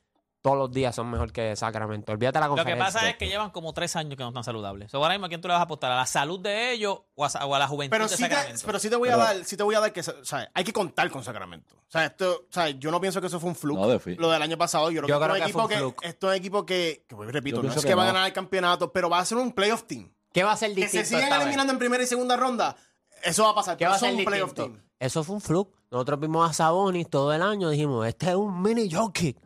todos 0.47 0.59
los 0.59 0.71
días 0.71 0.95
son 0.95 1.11
mejor 1.11 1.33
que 1.33 1.57
Sacramento. 1.57 2.13
Olvídate 2.13 2.39
la 2.39 2.47
Lo 2.47 2.55
que 2.55 2.61
conferencia. 2.63 2.85
pasa 2.93 3.11
es 3.11 3.17
que 3.17 3.27
llevan 3.27 3.51
como 3.51 3.73
tres 3.73 3.97
años 3.97 4.17
que 4.17 4.23
no 4.23 4.29
están 4.29 4.45
saludables. 4.45 4.93
So, 4.93 4.99
ahora 4.99 5.15
mismo, 5.15 5.27
¿a 5.27 5.29
quién 5.29 5.41
tú 5.41 5.49
le 5.49 5.55
vas 5.55 5.61
a 5.61 5.65
apostar? 5.65 5.91
¿A 5.91 5.97
la 5.97 6.07
salud 6.07 6.39
de 6.39 6.71
ellos 6.71 7.01
o 7.17 7.25
a, 7.25 7.29
o 7.47 7.55
a 7.57 7.59
la 7.59 7.67
juventud 7.67 7.91
Pero 7.91 8.05
de 8.07 8.17
sí, 8.17 8.23
te, 8.23 8.29
Sacramento? 8.29 8.63
pero 8.65 8.79
sí 8.79 8.89
te 8.89 8.95
voy 8.95 9.09
a 9.09 9.13
Pero- 9.15 9.25
dar, 9.25 9.45
sí 9.45 9.57
te 9.57 9.63
voy 9.65 9.75
a 9.75 9.81
dar 9.81 9.93
que, 9.93 10.01
o 10.03 10.25
sea, 10.25 10.49
hay 10.55 10.63
que 10.63 10.73
contar 10.73 11.11
con 11.11 11.25
Sacramento. 11.25 11.75
O 11.75 11.91
sea, 11.91 12.05
esto, 12.07 12.45
o 12.49 12.53
sea, 12.53 12.69
yo 12.69 12.93
no 12.93 13.01
pienso 13.01 13.21
que 13.21 13.27
eso 13.27 13.41
fue 13.41 13.51
un 13.51 13.57
fluke. 13.57 13.77
No, 13.81 14.21
lo 14.23 14.31
del 14.31 14.41
año 14.43 14.57
pasado. 14.57 14.89
Yo 14.93 15.03
creo 15.03 15.09
Yo 15.09 15.19
que, 15.21 15.25
creo 15.27 15.37
que 15.37 15.47
un 15.47 15.53
fue 15.53 15.63
un 15.63 15.69
que, 15.69 15.77
fluke. 15.79 16.05
esto 16.05 16.27
es 16.29 16.31
un 16.31 16.37
equipo 16.37 16.65
que, 16.65 17.05
que, 17.09 17.17
pues, 17.17 17.33
repito, 17.33 17.57
Yo 17.57 17.63
no 17.65 17.69
es 17.75 17.81
que, 17.83 17.89
que 17.89 17.95
va 17.97 18.05
a 18.05 18.07
ganar 18.07 18.27
el 18.29 18.33
campeonato, 18.33 18.93
pero 18.93 19.11
va 19.11 19.19
a 19.19 19.25
ser 19.25 19.39
un 19.39 19.51
playoff 19.51 19.83
team. 19.83 20.13
¿Qué 20.33 20.45
va 20.45 20.53
a 20.53 20.57
ser 20.57 20.73
Que 20.75 20.83
distinto? 20.83 21.07
se 21.09 21.15
sigan 21.17 21.29
vez? 21.31 21.41
eliminando 21.41 21.73
en 21.73 21.79
primera 21.81 22.05
y 22.05 22.07
segunda 22.07 22.37
ronda, 22.37 22.77
eso 23.25 23.43
va 23.43 23.51
a 23.51 23.55
pasar. 23.57 23.77
¿Qué 23.77 23.85
va 23.85 23.97
a 23.97 23.99
ser 23.99 24.15
son 24.15 24.25
playoff 24.25 24.55
team. 24.55 24.81
Eso 25.01 25.25
fue 25.25 25.35
un 25.35 25.41
fluke. 25.41 25.75
Nosotros 25.91 26.21
vimos 26.21 26.49
a 26.49 26.53
Sabonis 26.53 27.11
todo 27.11 27.33
el 27.33 27.43
año. 27.43 27.69
Dijimos, 27.69 28.07
este 28.07 28.31
es 28.31 28.35
un 28.37 28.63
mini 28.63 28.89
jockey. 28.91 29.37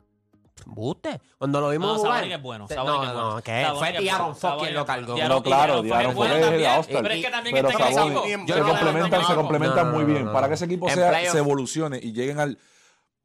Buste. 0.66 1.20
Cuando 1.38 1.60
lo 1.60 1.70
vimos 1.70 1.88
No, 1.92 1.98
jugar. 1.98 2.14
Sabonis 2.16 2.34
es 2.36 2.42
bueno, 2.42 2.66
te- 2.66 2.74
Sabonis 2.74 2.96
no, 3.00 3.04
es 3.04 3.12
no, 3.14 3.24
bueno. 3.26 3.42
que 3.42 3.62
Sabonis 3.62 3.78
fue 3.78 3.88
es 3.96 3.98
Diaron 4.02 4.20
bueno, 4.26 4.34
Sabonis 4.40 4.60
fucking 4.62 4.74
lo 4.76 4.86
cargó. 4.86 5.14
Diaron- 5.14 5.28
No, 5.36 5.42
claro, 5.42 5.82
Diaron 5.82 6.14
Fox 6.14 6.28
es. 6.30 6.34
All-Star. 6.34 7.02
Pero 7.02 7.14
es 7.14 7.24
que 7.24 7.30
también 7.30 7.56
el 7.56 7.62
Sabonis 7.72 7.96
equipo. 7.98 8.22
Se 8.54 8.60
no- 8.60 8.68
complementan, 8.68 9.20
no, 9.20 9.26
se 9.26 9.32
no, 9.32 9.38
complementan 9.40 9.86
no, 9.86 9.92
muy 9.92 10.02
no, 10.04 10.06
bien. 10.08 10.24
no, 10.26 10.32
Para 10.32 10.46
no. 10.46 10.48
que 10.48 10.54
ese 10.54 10.64
equipo 10.66 10.88
sea, 10.90 11.30
se 11.30 11.38
evolucione 11.38 11.98
y 12.02 12.12
lleguen 12.12 12.38
al, 12.40 12.58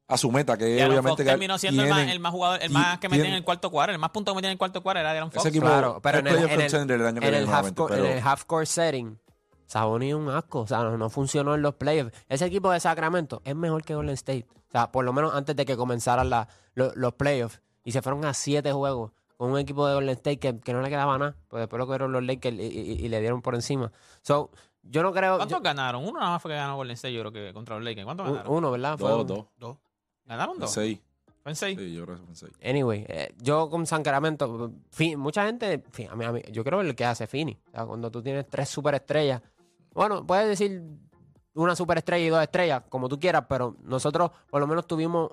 a 0.07 0.17
su 0.17 0.31
meta, 0.31 0.55
que 0.57 0.65
obviamente 0.85 1.09
Fox 1.09 1.17
que 1.17 1.23
terminó 1.25 1.57
siendo 1.57 1.81
el 1.83 1.89
más, 1.89 1.97
tienen- 1.97 2.13
el 2.13 2.19
más 2.19 2.31
jugador, 2.31 2.59
el 2.61 2.69
más 2.69 2.99
que 2.99 3.07
metía 3.09 3.17
en 3.17 3.23
tienen- 3.23 3.37
el 3.39 3.43
cuarto 3.43 3.71
cuadro, 3.71 3.91
el 3.93 3.97
más 3.99 4.11
puntos 4.11 4.33
que 4.33 4.35
metía 4.35 4.49
en 4.49 4.53
el 4.53 4.57
cuarto 4.59 4.83
cuadro 4.83 4.99
era 4.99 5.11
Diaron 5.11 5.31
Fox. 5.31 5.39
Ese 5.45 5.49
equipo 5.49 5.65
Claro, 5.65 5.99
pero 6.01 6.19
en 6.19 6.27
el, 6.27 6.35
en 6.37 6.61
el- 6.61 6.91
el 6.91 7.05
año 7.07 7.21
en 7.21 7.33
el 7.33 7.49
half 7.49 7.71
court- 7.73 7.93
en 7.95 8.05
el 8.05 8.19
half 8.23 8.43
court 8.45 8.67
setting, 8.67 9.19
Sabonis 9.67 10.09
es 10.09 10.15
un 10.15 10.29
asco. 10.29 10.59
O 10.59 10.67
sea, 10.67 10.83
no, 10.83 10.95
no 10.95 11.09
funcionó 11.09 11.55
en 11.55 11.63
los 11.63 11.73
playoffs. 11.73 12.11
Ese 12.29 12.45
equipo 12.45 12.69
de 12.71 12.79
Sacramento 12.79 13.41
es 13.45 13.55
mejor 13.55 13.83
que 13.83 13.95
Golden 13.95 14.13
State. 14.13 14.45
O 14.75 14.77
sea, 14.77 14.91
por 14.91 15.05
lo 15.05 15.13
menos 15.13 15.33
antes 15.33 15.55
de 15.55 15.65
que 15.65 15.77
comenzaran 15.77 16.29
la- 16.29 16.49
lo- 16.73 16.91
los 16.95 17.13
playoffs. 17.13 17.61
Y 17.85 17.93
se 17.93 18.01
fueron 18.01 18.25
a 18.25 18.33
siete 18.33 18.73
juegos 18.73 19.11
con 19.37 19.51
un 19.51 19.57
equipo 19.57 19.87
de 19.87 19.93
Golden 19.93 20.09
State 20.15 20.37
que, 20.39 20.59
que 20.59 20.73
no 20.73 20.81
le 20.81 20.89
quedaba 20.89 21.17
nada. 21.17 21.35
Pues 21.47 21.61
después 21.61 21.77
lo 21.79 21.85
cogieron 21.85 22.11
los 22.11 22.23
Lakers 22.23 22.57
y, 22.57 22.61
y- 22.61 23.05
y 23.05 23.07
le 23.07 23.21
dieron 23.21 23.41
por 23.41 23.55
encima. 23.55 23.89
So, 24.21 24.49
yo 24.83 25.01
no 25.01 25.13
creo... 25.13 25.37
¿Cuántos 25.37 25.57
yo- 25.59 25.63
ganaron? 25.63 26.03
Uno 26.03 26.19
nada 26.19 26.31
más 26.31 26.41
fue 26.41 26.51
que 26.51 26.55
ganó 26.57 26.75
Golden 26.75 26.95
State, 26.95 27.13
yo 27.13 27.21
creo 27.21 27.31
que 27.31 27.53
contra 27.53 27.75
los 27.75 27.85
Lakers. 27.85 28.03
¿Cuántos 28.05 28.27
un- 28.27 28.33
ganaron? 28.33 28.53
uno, 28.53 28.71
¿verdad? 28.71 28.97
Fue 28.97 29.09
Dos, 29.11 29.25
uno. 29.31 29.47
dos. 29.57 29.77
¿Ganaron 30.25 30.59
dos? 30.59 30.71
Seis. 30.71 30.99
¿Fue 31.41 31.51
en 31.51 31.55
seis? 31.55 31.79
Sí, 31.79 31.93
yo 31.93 32.03
creo 32.05 32.17
que 32.17 32.25
son 32.25 32.35
seis. 32.35 32.51
Anyway, 32.63 33.05
eh, 33.07 33.33
yo 33.37 33.69
con 33.69 33.85
Sacramento, 33.85 34.71
mucha 35.15 35.45
gente, 35.45 35.83
fi- 35.91 36.05
a 36.07 36.15
mí- 36.15 36.25
a 36.25 36.31
mí- 36.33 36.41
yo 36.51 36.63
creo 36.65 36.79
que 36.79 36.85
lo 36.85 36.95
que 36.95 37.05
hace 37.05 37.27
Fini. 37.27 37.57
O 37.67 37.71
sea, 37.71 37.85
cuando 37.85 38.09
tú 38.11 38.21
tienes 38.21 38.45
tres 38.49 38.67
superestrellas, 38.67 39.41
bueno, 39.93 40.25
puedes 40.25 40.47
decir 40.49 40.81
una 41.55 41.75
superestrella 41.75 42.25
y 42.25 42.29
dos 42.29 42.41
estrellas, 42.43 42.83
como 42.89 43.09
tú 43.09 43.19
quieras, 43.19 43.45
pero 43.49 43.75
nosotros 43.83 44.31
por 44.49 44.59
lo 44.61 44.67
menos 44.67 44.85
tuvimos, 44.87 45.31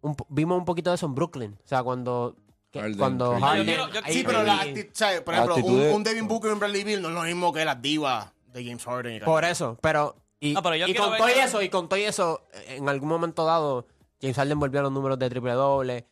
un 0.00 0.14
vimos 0.28 0.58
un 0.58 0.64
poquito 0.64 0.90
de 0.90 0.96
eso 0.96 1.06
en 1.06 1.14
Brooklyn. 1.14 1.58
O 1.64 1.66
sea, 1.68 1.82
cuando, 1.82 2.36
que- 2.70 2.80
Harden, 2.80 2.98
cuando 2.98 3.30
Curry. 3.32 3.42
Harden- 3.42 3.58
Yo 3.58 3.64
quiero- 3.64 3.88
yo- 3.88 4.00
ahí- 4.04 4.12
Sí, 4.12 4.24
pero 4.24 4.42
la 4.42 4.62
acti- 4.64 4.86
o 4.88 4.94
sea, 4.94 5.24
por 5.24 5.34
ejemplo, 5.34 5.56
un, 5.56 6.02
Devin 6.04 6.28
Booker 6.28 6.50
y 6.50 6.52
un 6.52 6.58
Bradley 6.60 6.84
Bill 6.84 7.02
no 7.02 7.08
es 7.08 7.14
lo 7.14 7.22
mismo 7.22 7.52
que 7.52 7.64
las 7.64 7.80
divas 7.82 8.32
de 8.52 8.64
James 8.64 8.84
Harden. 8.84 9.16
y 9.16 9.20
Por 9.20 9.44
eso, 9.44 9.76
pero. 9.80 10.16
Y, 10.40 10.52
No, 10.52 10.62
pero 10.62 10.76
yo 10.76 10.86
y 10.86 10.92
quiero 10.92 11.08
con 11.08 11.16
todo 11.18 11.26
que- 11.26 11.42
eso, 11.42 11.62
y 11.62 11.68
con 11.68 11.88
todo 11.88 11.98
eso, 11.98 12.42
en 12.68 12.88
algún 12.88 13.08
momento 13.08 13.44
dado, 13.44 13.86
James 14.20 14.36
Harden 14.36 14.60
volvió 14.60 14.80
a 14.80 14.82
los 14.84 14.92
números 14.92 15.18
de 15.18 15.28
triple 15.28 15.52
doble. 15.52 16.06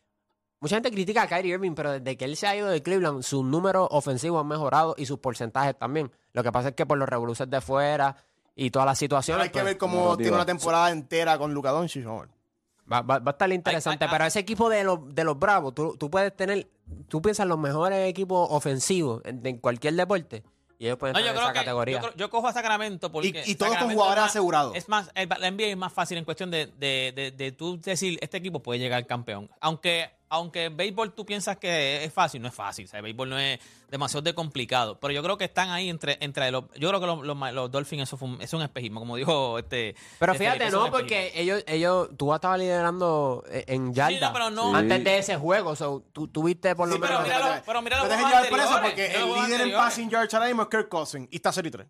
Mucha 0.59 0.77
gente 0.77 0.91
critica 0.91 1.23
a 1.23 1.27
Kyrie 1.29 1.53
Irving, 1.55 1.75
pero 1.75 1.93
desde 1.93 2.17
que 2.17 2.25
él 2.25 2.35
se 2.37 2.47
ha 2.47 2.57
ido 2.57 2.67
de 2.69 2.83
Cleveland, 2.83 3.23
sus 3.23 3.45
números 3.45 3.87
ofensivos 3.91 4.41
han 4.41 4.49
mejorado 4.49 4.95
y 4.99 5.05
sus 5.07 5.19
porcentajes 5.19 5.77
también. 5.79 6.11
Lo 6.33 6.43
que 6.43 6.51
pasa 6.51 6.71
es 6.71 6.75
que 6.75 6.87
por 6.87 6.97
los 6.99 7.09
revoluciones 7.09 7.51
de 7.51 7.61
fuera 7.61 8.17
y 8.57 8.71
todas 8.71 8.87
las 8.87 8.99
Pero 8.99 9.05
situaciones. 9.07 9.45
hay 9.45 9.49
que 9.51 9.53
pues, 9.61 9.65
ver 9.65 9.79
cómo 9.79 10.17
tiene 10.17 10.33
una 10.33 10.47
temporada 10.47 10.91
entera 10.91 11.39
con 11.39 11.53
Luka 11.55 11.71
Doncic. 11.71 12.05
va, 12.07 13.03
va- 13.03 13.19
va 13.19 13.23
a 13.27 13.31
estar 13.31 13.53
interesante. 13.53 14.05
Ay, 14.05 14.09
ay, 14.09 14.13
pero 14.13 14.25
ay. 14.25 14.29
ese 14.29 14.39
equipo 14.41 14.69
de 14.69 14.83
los, 14.83 15.15
de 15.15 15.25
los 15.25 15.39
Bravos, 15.39 15.75
tú, 15.75 15.97
tú 15.99 16.11
puedes 16.11 16.35
tener. 16.35 16.67
Tú 17.09 17.21
piensas 17.21 17.45
en 17.45 17.49
los 17.51 17.59
mejores 17.59 18.09
equipos 18.09 18.49
ofensivos 18.51 19.21
en, 19.25 19.45
en 19.47 19.59
cualquier 19.59 19.95
deporte 19.95 20.43
y 20.79 20.87
ellos 20.87 20.99
pueden 20.99 21.15
No, 21.15 21.19
estar 21.19 21.25
yo 21.25 21.31
en 21.33 21.37
creo 21.37 21.45
esa 21.49 21.53
que 21.53 21.59
categoría. 21.59 22.01
yo, 22.17 22.31
cojo 22.31 22.47
a 22.49 22.53
Sacramento 22.53 23.11
porque 23.11 23.43
Y- 23.45 23.51
y 23.53 23.55
todos 23.57 23.77
con 23.77 23.91
jugadores 23.93 24.25
asegurados. 24.25 24.75
Es 24.77 24.89
más, 24.89 25.11
el- 25.15 25.29
la 25.29 25.49
NBA 25.51 25.67
es 25.69 25.77
más 25.77 25.93
fácil 25.93 26.17
en 26.19 26.25
cuestión 26.25 26.51
de, 26.51 26.67
de, 26.79 27.13
de, 27.15 27.31
de 27.33 27.53
tú 27.53 27.81
decir 27.81 28.19
este 28.23 28.37
equipo 28.37 28.63
puede 28.63 28.79
llegar 28.79 29.05
campeón. 29.07 29.51
Aunque 29.61 30.11
aunque 30.29 30.65
en 30.65 30.77
béisbol 30.77 31.13
tú 31.15 31.25
piensas 31.25 31.57
que 31.57 32.05
es 32.05 32.13
fácil, 32.13 32.43
no 32.43 32.49
es 32.49 32.55
fácil. 32.55 32.85
O 32.87 32.89
sea, 32.89 32.99
el 32.99 33.05
béisbol 33.05 33.29
no 33.29 33.39
es 33.39 33.59
demasiado 33.89 34.23
de 34.23 34.35
complicado. 34.35 34.99
Pero 34.99 35.13
yo 35.13 35.23
creo 35.23 35.39
que 35.39 35.45
están 35.45 35.71
ahí 35.71 35.89
entre, 35.89 36.19
entre 36.21 36.51
los. 36.51 36.65
Yo 36.77 36.89
creo 36.89 37.01
que 37.01 37.07
los, 37.07 37.25
los, 37.25 37.53
los 37.55 37.71
Dolphins 37.71 38.03
eso 38.05 38.17
fue 38.17 38.29
un- 38.29 38.43
es 38.43 38.53
un 38.53 38.63
espejismo, 38.63 39.01
como 39.01 39.17
dijo 39.17 39.59
este. 39.59 39.95
Pero 40.19 40.33
este 40.33 40.45
fíjate, 40.45 40.71
no, 40.71 40.91
porque 40.91 41.33
ellos, 41.35 41.63
ellos, 41.67 42.09
tú 42.17 42.35
estabas 42.35 42.59
liderando 42.59 43.45
eh, 43.49 43.65
en 43.69 43.95
yarda 43.95 44.29
no, 44.29 44.33
pero 44.33 44.51
no- 44.51 44.75
antes 44.77 45.05
de 45.05 45.19
ese 45.19 45.37
juego, 45.37 45.77
so, 45.77 46.05
tú 46.13 46.29
tuviste 46.29 46.75
por 46.75 46.89
lo 46.89 46.95
Sí, 46.95 47.01
pero 47.01 47.21
menos... 47.21 47.25
mira 47.29 47.57
lo- 47.57 47.63
pero 47.65 47.83
mira 47.83 47.99
los 47.99 48.09
llevar 48.09 48.49
por 48.49 48.59
eso 48.59 48.81
porque 48.83 49.07
el 49.07 49.13
líder 49.27 49.37
en 49.37 49.41
anteriores. 49.53 49.77
passing 49.77 50.11
yards 50.11 50.35
ahora 50.35 50.47
mismo 50.47 50.63
es 50.63 50.69
Kirk 50.69 50.89
Cousins 50.89 51.29
y 51.31 51.37
está 51.37 51.53
0 51.53 51.69
y 51.69 51.71
3. 51.71 51.87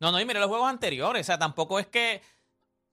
No, 0.00 0.10
no, 0.10 0.18
y 0.18 0.24
mira 0.24 0.40
los 0.40 0.48
juegos 0.48 0.68
anteriores. 0.68 1.20
O 1.20 1.26
sea, 1.26 1.38
tampoco 1.38 1.78
es 1.78 1.86
que. 1.86 2.22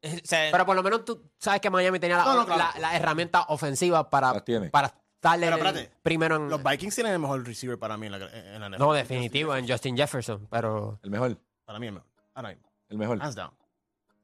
O 0.03 0.07
sea, 0.23 0.51
Pero 0.51 0.65
por 0.65 0.75
lo 0.75 0.83
menos 0.83 1.03
tú 1.05 1.29
sabes 1.37 1.59
que 1.61 1.69
Miami 1.69 1.99
tenía 1.99 2.17
la, 2.17 2.25
No, 2.25 2.35
no, 2.35 2.45
claro. 2.45 2.63
la- 2.75 2.79
la 2.79 2.95
herramienta 2.95 3.43
ofensiva 3.49 4.09
para, 4.09 4.33
Las 4.33 4.45
tiene. 4.45 4.69
para 4.69 4.93
darle 5.21 5.47
Pero 5.47 5.57
el- 5.57 5.65
espérate, 5.67 5.95
primero 6.03 6.35
en... 6.35 6.49
Los 6.49 6.63
Vikings 6.63 6.95
tienen 6.95 7.13
el 7.13 7.19
mejor 7.19 7.45
receiver 7.45 7.77
para 7.79 7.97
mí 7.97 8.05
en 8.05 8.11
la, 8.13 8.17
en 8.17 8.59
la 8.61 8.67
NFL. 8.69 8.79
no, 8.79 8.93
definitivo, 8.93 9.55
en 9.55 9.67
Justin 9.67 9.97
Jefferson, 9.97 10.47
pero... 10.49 10.99
El 11.03 11.09
mejor. 11.09 11.37
Para 11.65 11.79
mí 11.79 11.87
el 11.87 11.93
mejor. 11.93 12.07
Ahora 12.35 12.49
mismo. 12.49 12.63
El 12.89 12.97
mejor. 12.97 13.19
Hands 13.21 13.35
down. 13.35 13.51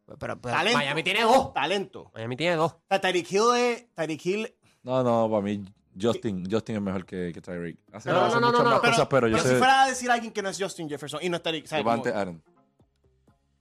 pero, 0.05 0.17
pero 0.39 0.39
Talento. 0.55 0.77
Miami 0.77 1.03
tiene 1.03 1.21
dos. 1.23 1.53
Talento. 1.53 2.11
Miami 2.13 2.35
tiene 2.37 2.55
dos. 2.55 2.73
O 2.73 2.81
sea, 2.89 3.01
Tyreek 3.01 3.31
Hill 3.31 3.55
es... 3.57 3.93
Tyreek 3.95 4.25
Hill... 4.25 4.55
No, 4.83 5.01
no, 5.03 5.29
para 5.29 5.41
mí 5.41 5.63
Justin, 5.99 6.49
Justin 6.49 6.75
es 6.77 6.81
mejor 6.81 7.05
que, 7.05 7.31
que 7.33 7.41
Tyreek. 7.41 7.77
Hace, 7.91 8.09
No, 8.11 8.21
hace 8.25 8.35
no, 8.35 8.41
no, 8.41 8.47
muchas 8.47 8.63
no, 8.63 8.69
más 8.71 8.83
no. 8.83 8.89
cosas, 8.89 9.07
pero, 9.07 9.27
yo 9.27 9.37
si 9.39 9.47
sé 9.47 9.57
fuera 9.57 9.83
a 9.83 9.87
decir 9.87 10.09
alguien 10.11 10.31
que 10.33 10.41
no 10.41 10.49
es 10.49 10.57
Justin 10.61 10.87
Jefferson 10.89 11.19
y 11.23 11.29
no 11.29 11.37
es 11.37 11.43
Tyreek... 11.43 11.65
¿sabes? 11.67 11.83
Devante 11.83 12.09
Como- 12.11 12.21
Adams. 12.21 12.41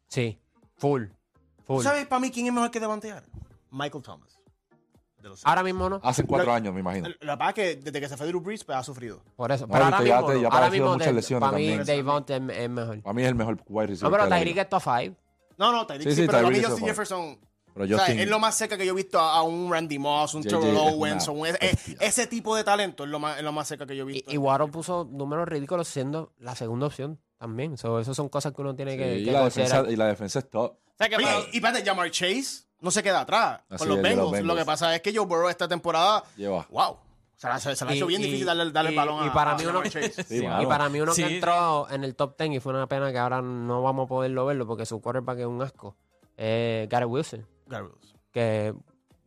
Sí, 0.08 0.38
full. 0.76 1.04
¿Tú 1.66 1.74
Full. 1.74 1.82
sabes 1.84 2.06
para 2.06 2.20
mí 2.20 2.30
quién 2.30 2.46
es 2.46 2.52
mejor 2.52 2.70
que 2.70 2.80
Devante 2.80 3.10
Adams? 3.10 3.28
Michael 3.70 4.02
Thomas. 4.02 4.38
De 5.20 5.28
los 5.28 5.46
Ahora 5.46 5.62
mismo 5.62 5.88
no. 5.88 6.00
Hace 6.02 6.24
cuatro 6.24 6.46
Lo- 6.46 6.52
años, 6.54 6.74
me 6.74 6.80
imagino. 6.80 7.08
La 7.20 7.36
verdad 7.36 7.48
es 7.50 7.54
que 7.54 7.76
desde 7.76 8.00
que 8.00 8.08
se 8.08 8.16
fue 8.16 8.26
Drew 8.26 8.40
Brees 8.40 8.64
pues, 8.64 8.76
ha 8.76 8.82
sufrido. 8.82 9.22
Por 9.36 9.52
eso. 9.52 9.66
No, 9.68 9.72
pero 9.72 9.84
ahora 9.84 9.98
ya 10.02 10.16
mismo, 10.16 10.32
te- 10.32 10.40
ya 10.40 10.48
ha 10.48 10.50
ahora 10.50 10.70
mismo 10.70 10.92
muchas 10.92 11.06
de- 11.06 11.12
lesiones 11.12 11.48
para 11.48 11.56
mí. 11.58 11.76
Davante 11.78 12.36
es, 12.36 12.42
es 12.58 12.70
mejor. 12.70 13.02
Para 13.02 13.14
mí 13.14 13.22
es 13.22 13.28
el 13.28 13.34
mejor 13.36 13.58
wide 13.68 13.86
receiver. 13.86 14.10
No, 14.10 14.16
pero 14.18 14.28
Tyreek 14.28 14.56
es 14.56 14.68
top 14.68 14.82
5. 14.82 15.16
No, 15.58 15.70
no, 15.72 15.86
Tyreek 15.86 16.08
Sí, 16.08 16.14
sí, 16.16 16.20
sí, 16.22 16.26
pero 16.26 16.38
para 16.42 16.50
mí 16.56 16.62
Justin 16.62 16.86
Jefferson... 16.86 17.38
Pero 17.74 17.84
o 17.96 17.98
sea, 17.98 18.08
es 18.08 18.28
lo 18.28 18.38
más 18.38 18.54
cerca 18.54 18.76
que 18.76 18.84
yo 18.84 18.92
he 18.92 18.96
visto 18.96 19.18
a, 19.18 19.32
a 19.36 19.42
un 19.42 19.72
Randy 19.72 19.98
Moss, 19.98 20.34
un 20.34 20.46
es 20.46 20.52
Owens, 20.52 21.26
una 21.28 21.40
un- 21.40 21.46
es- 21.46 21.58
bestia. 21.58 21.96
ese 22.00 22.26
tipo 22.26 22.54
de 22.54 22.64
talento 22.64 23.04
es 23.04 23.08
lo 23.10 23.18
más, 23.18 23.38
es 23.38 23.44
lo 23.44 23.52
más 23.52 23.66
cerca 23.66 23.86
que 23.86 23.96
yo 23.96 24.04
he 24.06 24.10
Y, 24.10 24.12
visto. 24.14 24.30
y 24.30 24.36
Waddle 24.36 24.68
puso 24.68 25.08
números 25.10 25.48
ridículos 25.48 25.88
siendo 25.88 26.32
la 26.38 26.54
segunda 26.54 26.88
opción 26.88 27.18
también. 27.38 27.78
So, 27.78 27.98
eso 27.98 28.12
son 28.12 28.28
cosas 28.28 28.52
que 28.52 28.60
uno 28.60 28.74
tiene 28.76 28.92
Sí, 28.92 28.98
que, 28.98 29.18
y, 29.20 29.24
que 29.24 29.32
la 29.32 29.44
defensa, 29.44 29.84
y 29.88 29.96
la 29.96 30.06
defensa 30.08 30.40
es 30.40 30.50
top. 30.50 30.76
Sea 31.02 31.08
que 31.08 31.16
Oye, 31.16 31.24
para- 31.26 31.38
y 31.52 31.56
espérate, 31.56 31.84
Jamar 31.84 32.10
Chase 32.10 32.64
no 32.80 32.90
se 32.90 33.02
queda 33.02 33.20
atrás 33.20 33.60
Así 33.68 33.78
con 33.78 33.88
los 33.88 34.02
Bengals. 34.02 34.42
Lo 34.42 34.56
que 34.56 34.64
pasa 34.64 34.94
es 34.94 35.00
que 35.02 35.14
Joe 35.14 35.26
Burrow 35.26 35.48
esta 35.48 35.68
temporada, 35.68 36.24
Lleva. 36.36 36.66
wow, 36.70 36.96
se 37.36 37.48
la, 37.48 37.58
se, 37.60 37.74
se 37.76 37.84
la 37.84 37.90
ha 37.90 37.94
hecho 37.94 38.06
bien 38.06 38.20
y- 38.20 38.24
difícil 38.24 38.46
darle, 38.46 38.70
darle 38.70 38.90
el 38.90 38.96
balón 38.96 39.24
y 39.24 39.28
a, 39.28 39.32
para 39.32 39.52
a 39.52 39.56
mí 39.56 39.62
uno- 39.64 39.74
Jamar 39.80 39.90
Chase. 39.90 40.24
Sí, 40.28 40.44
Y 40.44 40.66
para 40.66 40.88
mí 40.88 41.00
uno 41.00 41.12
Sí, 41.14 41.22
que 41.24 41.34
entró 41.36 41.88
en 41.90 42.04
el 42.04 42.14
top 42.16 42.36
10 42.38 42.52
y 42.56 42.60
fue 42.60 42.72
una 42.72 42.86
pena 42.88 43.10
que 43.12 43.18
ahora 43.18 43.40
no 43.42 43.82
vamos 43.82 44.06
a 44.06 44.08
poderlo 44.08 44.46
verlo 44.46 44.66
porque 44.66 44.86
su 44.86 45.00
quarterback 45.00 45.38
es 45.40 45.46
un 45.46 45.60
asco. 45.62 45.96
Eh, 46.36 46.86
Gary 46.90 47.04
Wilson. 47.06 47.46
Gary 47.66 47.84
Wilson. 47.86 48.20
Que, 48.32 48.74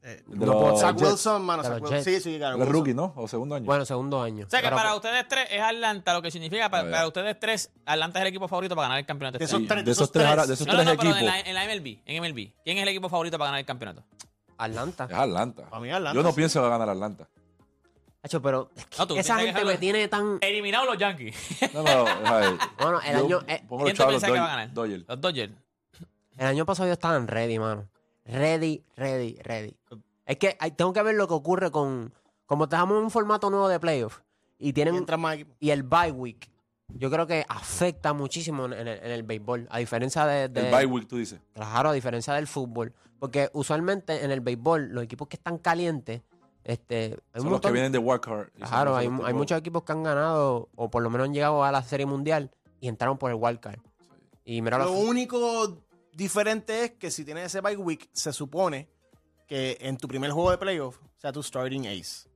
Eh, 0.08 0.24
De 0.28 0.38
no 0.38 0.46
los 0.46 0.56
puedo- 0.56 0.78
Zach 0.78 0.96
Jets. 0.96 1.10
Wilson, 1.10 1.42
mano, 1.44 1.64
Zach 1.64 1.80
los 1.82 1.90
Wilson. 1.90 2.04
Sí, 2.04 2.20
sí, 2.22 2.36
es 2.36 2.42
Wilson. 2.42 2.70
rookie, 2.72 2.94
¿no? 2.94 3.12
O 3.16 3.28
segundo 3.28 3.56
año. 3.56 3.66
bueno, 3.66 3.86
segundo 3.86 4.22
año. 4.22 4.46
o 4.46 4.50
sea 4.52 4.62
que 4.62 4.70
para 4.70 4.94
ustedes 4.96 5.28
tres 5.28 5.48
es 5.50 5.60
Atlanta, 5.60 6.14
lo 6.14 6.22
que 6.22 6.30
significa 6.30 6.70
para, 6.70 7.08
ustedes 7.08 7.40
tres, 7.40 7.72
Atlanta 7.88 8.20
es 8.20 8.22
el 8.22 8.28
equipo 8.28 8.48
favorito 8.48 8.76
para 8.76 8.88
ganar 8.90 9.00
el 9.00 9.06
campeonato. 9.08 9.40
De 9.40 9.46
este 9.46 9.56
esos 9.58 9.68
tres, 9.68 9.84
de 9.84 9.92
esos 9.92 10.12
tres, 10.12 10.26
ahora- 10.28 10.46
de 10.46 10.54
esos 10.54 10.68
No, 10.68 10.74
no, 10.74 10.78
tres 10.84 10.86
no, 10.86 10.94
equipos. 11.02 11.18
en 11.18 11.26
la, 11.26 11.40
en 11.40 11.54
la 11.56 11.64
MLB, 11.66 12.02
en 12.06 12.22
MLB. 12.24 12.54
¿Quién 12.64 12.78
es 12.78 12.84
el 12.84 12.90
equipo 12.90 13.10
favorito 13.10 13.38
para 13.40 13.48
ganar 13.48 13.60
el 13.62 13.66
campeonato? 13.66 14.04
Atlanta. 14.60 15.08
Es 15.10 15.18
Atlanta. 15.18 15.70
Para 15.70 15.82
mí 15.82 15.90
Atlanta, 15.92 16.16
Yo 16.16 16.22
no 16.24 16.30
sí. 16.30 16.36
pienso 16.36 16.60
que 16.60 16.62
va 16.62 16.76
a 16.76 16.78
ganar 16.78 16.90
Atlanta. 16.90 17.28
Hacho, 18.22 18.42
pero 18.42 18.70
es 18.76 18.86
que 18.86 18.98
No, 19.00 19.08
tú 19.08 19.16
esa 19.18 19.38
gente 19.40 19.66
me 19.66 19.78
tiene 19.78 20.08
tan... 20.08 20.38
Eliminados 20.42 20.88
los 20.88 20.98
Yankees. 20.98 21.36
No, 21.74 21.82
no, 21.84 22.06
ay, 22.26 22.58
Bueno, 22.80 23.02
el 23.02 23.18
yo 23.28 23.40
año, 23.40 23.42
eh, 23.48 23.64
los 23.70 23.84
¿Quién 23.84 23.98
tú 23.98 24.08
piensas 24.08 24.32
que 24.32 24.40
va 24.40 24.46
a 24.46 24.50
ganar? 24.50 24.74
Dodgers. 24.74 25.04
Los 25.08 25.20
Dodgers. 25.22 25.54
el 26.38 26.46
año 26.48 26.64
pasado 26.66 26.86
ellos 26.88 26.98
estaban 26.98 27.28
ready, 27.28 27.58
mano. 27.60 27.88
Ready, 28.26 28.84
ready, 28.96 29.38
ready. 29.44 29.78
Es 30.26 30.38
que 30.38 30.58
hay- 30.60 30.72
tengo 30.72 30.94
que 30.94 31.02
ver 31.04 31.16
lo 31.16 31.28
que 31.28 31.34
ocurre 31.34 31.72
con... 31.72 32.14
Como 32.46 32.66
estamos 32.66 32.98
en 32.98 33.04
un 33.06 33.12
formato 33.12 33.50
nuevo 33.50 33.68
de 33.68 33.80
playoff 33.80 34.20
y 34.60 34.74
tienen... 34.74 34.94
Mientras 34.96 35.20
más 35.20 35.36
equipo. 35.36 35.56
y 35.60 35.70
el 35.72 35.84
bye 35.84 36.12
week, 36.12 36.50
yo 36.90 37.10
creo 37.10 37.26
que 37.28 37.44
afecta 37.48 38.14
muchísimo 38.14 38.66
en 38.66 38.74
el, 38.74 38.88
en 38.88 39.12
el 39.12 39.24
béisbol. 39.24 39.68
A 39.72 39.80
diferencia 39.80 40.26
de, 40.26 40.50
de- 40.50 40.70
El 40.70 40.76
bye 40.76 40.86
week, 40.86 41.08
tú 41.08 41.18
dices. 41.18 41.40
Claro, 41.54 41.90
a 41.90 41.94
diferencia 41.94 42.34
del 42.34 42.48
fútbol. 42.48 42.94
Porque 43.20 43.50
usualmente 43.54 44.24
en 44.24 44.32
el 44.32 44.42
béisbol, 44.42 44.90
los 44.90 45.04
equipos 45.04 45.28
que 45.28 45.38
están 45.38 45.58
calientes, 45.58 46.22
este, 46.64 47.18
hay 47.34 47.40
un 47.40 47.42
Son 47.44 47.52
los 47.52 47.62
que 47.62 47.72
vienen 47.72 47.92
de 47.92 47.98
wildcard. 48.00 48.50
Claro, 48.54 48.96
hay, 48.96 49.08
muchos 49.10 49.58
equipos 49.58 49.84
que 49.84 49.92
han 49.92 50.04
ganado, 50.04 50.70
o 50.76 50.90
por 50.90 51.02
lo 51.04 51.10
menos 51.10 51.28
han 51.28 51.34
llegado 51.34 51.64
a 51.64 51.72
la 51.72 51.82
Serie 51.84 52.06
Mundial 52.06 52.52
y 52.80 52.88
entraron 52.88 53.18
por 53.18 53.32
el 53.32 53.38
wildcard. 53.40 53.80
Y 54.44 54.62
mira 54.62 54.78
Lo 54.78 54.86
los- 54.86 54.94
único 54.96 55.84
diferente 56.16 56.84
es 56.86 56.92
que 56.94 57.12
si 57.12 57.24
tienes 57.26 57.46
ese 57.46 57.62
bye 57.62 57.76
week, 57.78 58.10
se 58.14 58.32
supone 58.34 58.90
que 59.48 59.78
en 59.82 59.98
tu 59.98 60.08
primer 60.08 60.32
juego 60.32 60.52
de 60.52 60.58
playoff 60.58 60.98
sea 61.18 61.32
tu 61.32 61.44
starting 61.44 61.86
ace. 61.88 62.28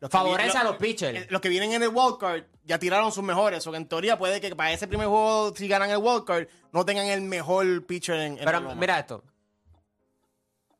Los 0.00 0.10
que 0.10 0.16
favorece 0.18 0.58
a 0.58 0.64
lo- 0.64 0.70
los 0.70 0.78
pitchers. 0.78 1.16
eh, 1.20 1.26
Los 1.30 1.40
que 1.40 1.48
vienen 1.48 1.72
en 1.72 1.82
el 1.82 1.88
wildcard 1.88 2.44
ya 2.64 2.78
tiraron 2.78 3.12
sus 3.12 3.22
mejores. 3.22 3.64
O 3.66 3.70
que 3.70 3.76
en 3.76 3.86
teoría 3.88 4.18
puede 4.18 4.40
que 4.40 4.54
para 4.56 4.72
ese 4.72 4.86
primer 4.88 5.06
juego, 5.06 5.52
si 5.54 5.68
ganan 5.68 5.90
el 5.90 5.98
wildcard, 5.98 6.48
no 6.72 6.84
tengan 6.84 7.06
el 7.06 7.20
mejor 7.22 7.86
pitcher 7.86 8.16
en, 8.16 8.38
en 8.38 8.44
Pero 8.44 8.74
mira 8.74 8.98
esto. 8.98 9.22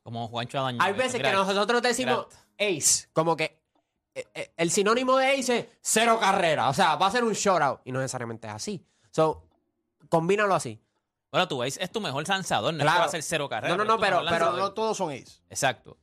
Como 0.03 0.27
Juancho 0.27 0.59
Adaño. 0.59 0.79
Hay 0.81 0.93
veces 0.93 1.21
que 1.21 1.31
nosotros 1.31 1.81
decimos 1.81 2.27
ace, 2.59 3.07
como 3.13 3.37
que 3.37 3.57
eh, 4.15 4.25
eh, 4.33 4.51
el 4.57 4.69
sinónimo 4.69 5.17
de 5.17 5.27
ace 5.39 5.57
es 5.59 5.67
cero 5.81 6.17
carrera. 6.19 6.67
O 6.69 6.73
sea, 6.73 6.95
va 6.97 7.07
a 7.07 7.11
ser 7.11 7.23
un 7.23 7.33
shutout. 7.33 7.79
Y 7.85 7.91
no 7.91 7.99
necesariamente 7.99 8.47
es 8.47 8.53
así. 8.53 8.85
So, 9.11 9.47
combínalo 10.09 10.53
así. 10.53 10.79
Bueno, 11.33 11.47
tu 11.47 11.63
ace 11.63 11.83
es 11.83 11.91
tu 11.91 11.99
mejor 11.99 12.25
lanzador, 12.29 12.71
no 12.73 12.77
es 12.77 12.83
que 12.83 12.83
Claro. 12.83 12.99
va 12.99 13.05
a 13.05 13.09
ser 13.09 13.23
cero 13.23 13.49
carrera. 13.49 13.75
No, 13.75 13.83
no, 13.83 13.95
no, 13.95 13.99
pero- 13.99 14.21
no 14.21 14.71
todos 14.71 14.95
son 14.95 15.09
ace. 15.11 15.41
Exacto. 15.49 15.97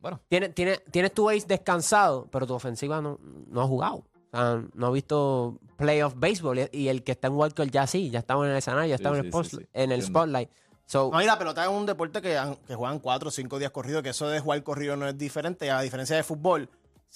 Bueno, 0.00 0.20
Tienes, 0.28 0.54
tienes, 0.54 0.84
tienes 0.92 1.12
tu 1.12 1.28
ace 1.28 1.44
descansado, 1.48 2.28
pero 2.30 2.46
tu 2.46 2.54
ofensiva 2.54 3.00
no, 3.02 3.18
no 3.48 3.60
ha 3.62 3.66
jugado. 3.66 3.96
O 3.96 4.36
sea, 4.36 4.62
no 4.74 4.86
ha 4.86 4.90
visto 4.92 5.58
playoff 5.76 6.14
baseball. 6.16 6.68
Y 6.70 6.86
el 6.86 7.02
que 7.02 7.10
está 7.10 7.26
en 7.26 7.34
Walker 7.34 7.68
ya 7.68 7.88
sí, 7.88 8.08
ya 8.08 8.20
estaba 8.20 8.44
en 8.44 8.52
el 8.52 8.58
escenario, 8.58 8.88
ya 8.88 8.94
estaba 8.94 9.16
Sí, 9.16 9.20
en 9.20 9.26
el, 9.26 9.32
sí, 9.32 9.36
spot- 9.36 9.46
sí, 9.50 9.56
sí. 9.56 9.68
en 9.72 9.90
el 9.92 10.02
spotlight. 10.02 10.50
So, 10.86 11.10
No, 11.12 11.20
y 11.20 11.26
la 11.26 11.36
pelota 11.36 11.64
es 11.64 11.68
un 11.70 11.84
deporte 11.84 12.22
que, 12.22 12.38
juegan 12.74 13.00
cuatro 13.00 13.28
o 13.28 13.32
cinco 13.32 13.58
días 13.58 13.72
corridos, 13.72 14.02
que 14.04 14.10
eso 14.10 14.28
de 14.28 14.38
jugar 14.38 14.62
corrido 14.62 14.96
no 14.96 15.08
es 15.08 15.18
diferente. 15.18 15.68
A 15.72 15.80
diferencia 15.80 16.14
de 16.14 16.22
fútbol, 16.22 16.70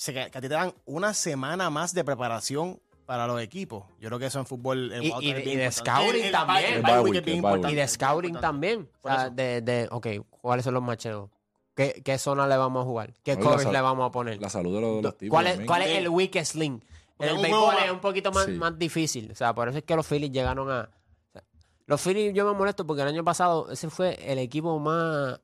que 0.04 0.20
a 0.20 0.28
ti 0.30 0.40
te 0.40 0.48
dan 0.48 0.74
una 0.84 1.14
semana 1.14 1.70
más 1.70 1.94
de 1.94 2.02
preparación 2.02 2.80
para 3.12 3.26
los 3.26 3.42
equipos. 3.42 3.84
Yo 4.00 4.08
creo 4.08 4.18
que 4.18 4.24
eso 4.24 4.38
en 4.38 4.46
fútbol... 4.46 4.90
el 4.90 5.04
Y- 5.04 5.08
de- 5.10 5.12
es 5.12 5.18
bien 5.18 5.36
y 5.36 5.56
de 5.56 5.64
importante. 5.66 5.72
scouting 5.72 6.24
El- 6.24 6.32
también. 6.32 6.56
bye- 6.62 6.68
el 6.68 6.74
El 6.76 6.82
bye 6.82 6.92
bye 6.92 7.00
week 7.02 7.12
week, 7.12 7.16
es 7.20 7.24
bien 7.26 7.36
el 7.36 7.42
bye 7.42 7.50
importante. 7.50 7.72
y 7.72 7.76
de 7.76 7.88
scouting 7.88 8.34
también. 8.40 8.90
O 9.02 9.08
sea, 9.08 9.28
de, 9.28 9.60
de, 9.60 9.88
ok, 9.90 10.06
¿cuáles 10.40 10.64
son 10.64 10.72
los 10.72 10.82
macheos? 10.82 11.28
¿Qué, 11.74 12.00
¿Qué 12.02 12.16
zona 12.16 12.46
le 12.46 12.56
vamos 12.56 12.80
a 12.80 12.84
jugar? 12.86 13.12
¿Qué 13.22 13.36
coverage 13.38 13.70
le 13.70 13.80
vamos 13.82 14.08
a 14.08 14.10
poner? 14.10 14.40
La 14.40 14.48
salud 14.48 14.74
de 14.74 15.02
los, 15.02 15.18
tipos. 15.18 15.30
¿Cuál 15.30 15.46
es, 15.46 15.60
cuál 15.66 15.82
es 15.82 15.88
el 15.98 16.08
weakest 16.08 16.54
link? 16.54 16.82
El 17.18 17.34
un 17.36 17.42
béisbol 17.42 17.74
es 17.84 17.90
un 17.92 18.00
poquito 18.00 18.32
más, 18.32 18.46
Sí. 18.46 18.52
más 18.52 18.78
difícil. 18.78 19.30
O 19.30 19.34
sea, 19.34 19.54
por 19.54 19.68
eso 19.68 19.76
es 19.76 19.84
que 19.84 19.94
los 19.94 20.06
Phillies 20.06 20.32
llegaron 20.32 20.70
a... 20.70 20.88
o 20.88 21.32
sea, 21.34 21.42
los 21.84 22.00
Phillies 22.00 22.32
yo 22.32 22.46
me 22.50 22.56
molesto 22.58 22.86
porque 22.86 23.02
el 23.02 23.08
año 23.08 23.24
pasado 23.24 23.70
ese 23.70 23.90
fue 23.90 24.18
el 24.26 24.38
equipo 24.38 24.78
más 24.78 25.38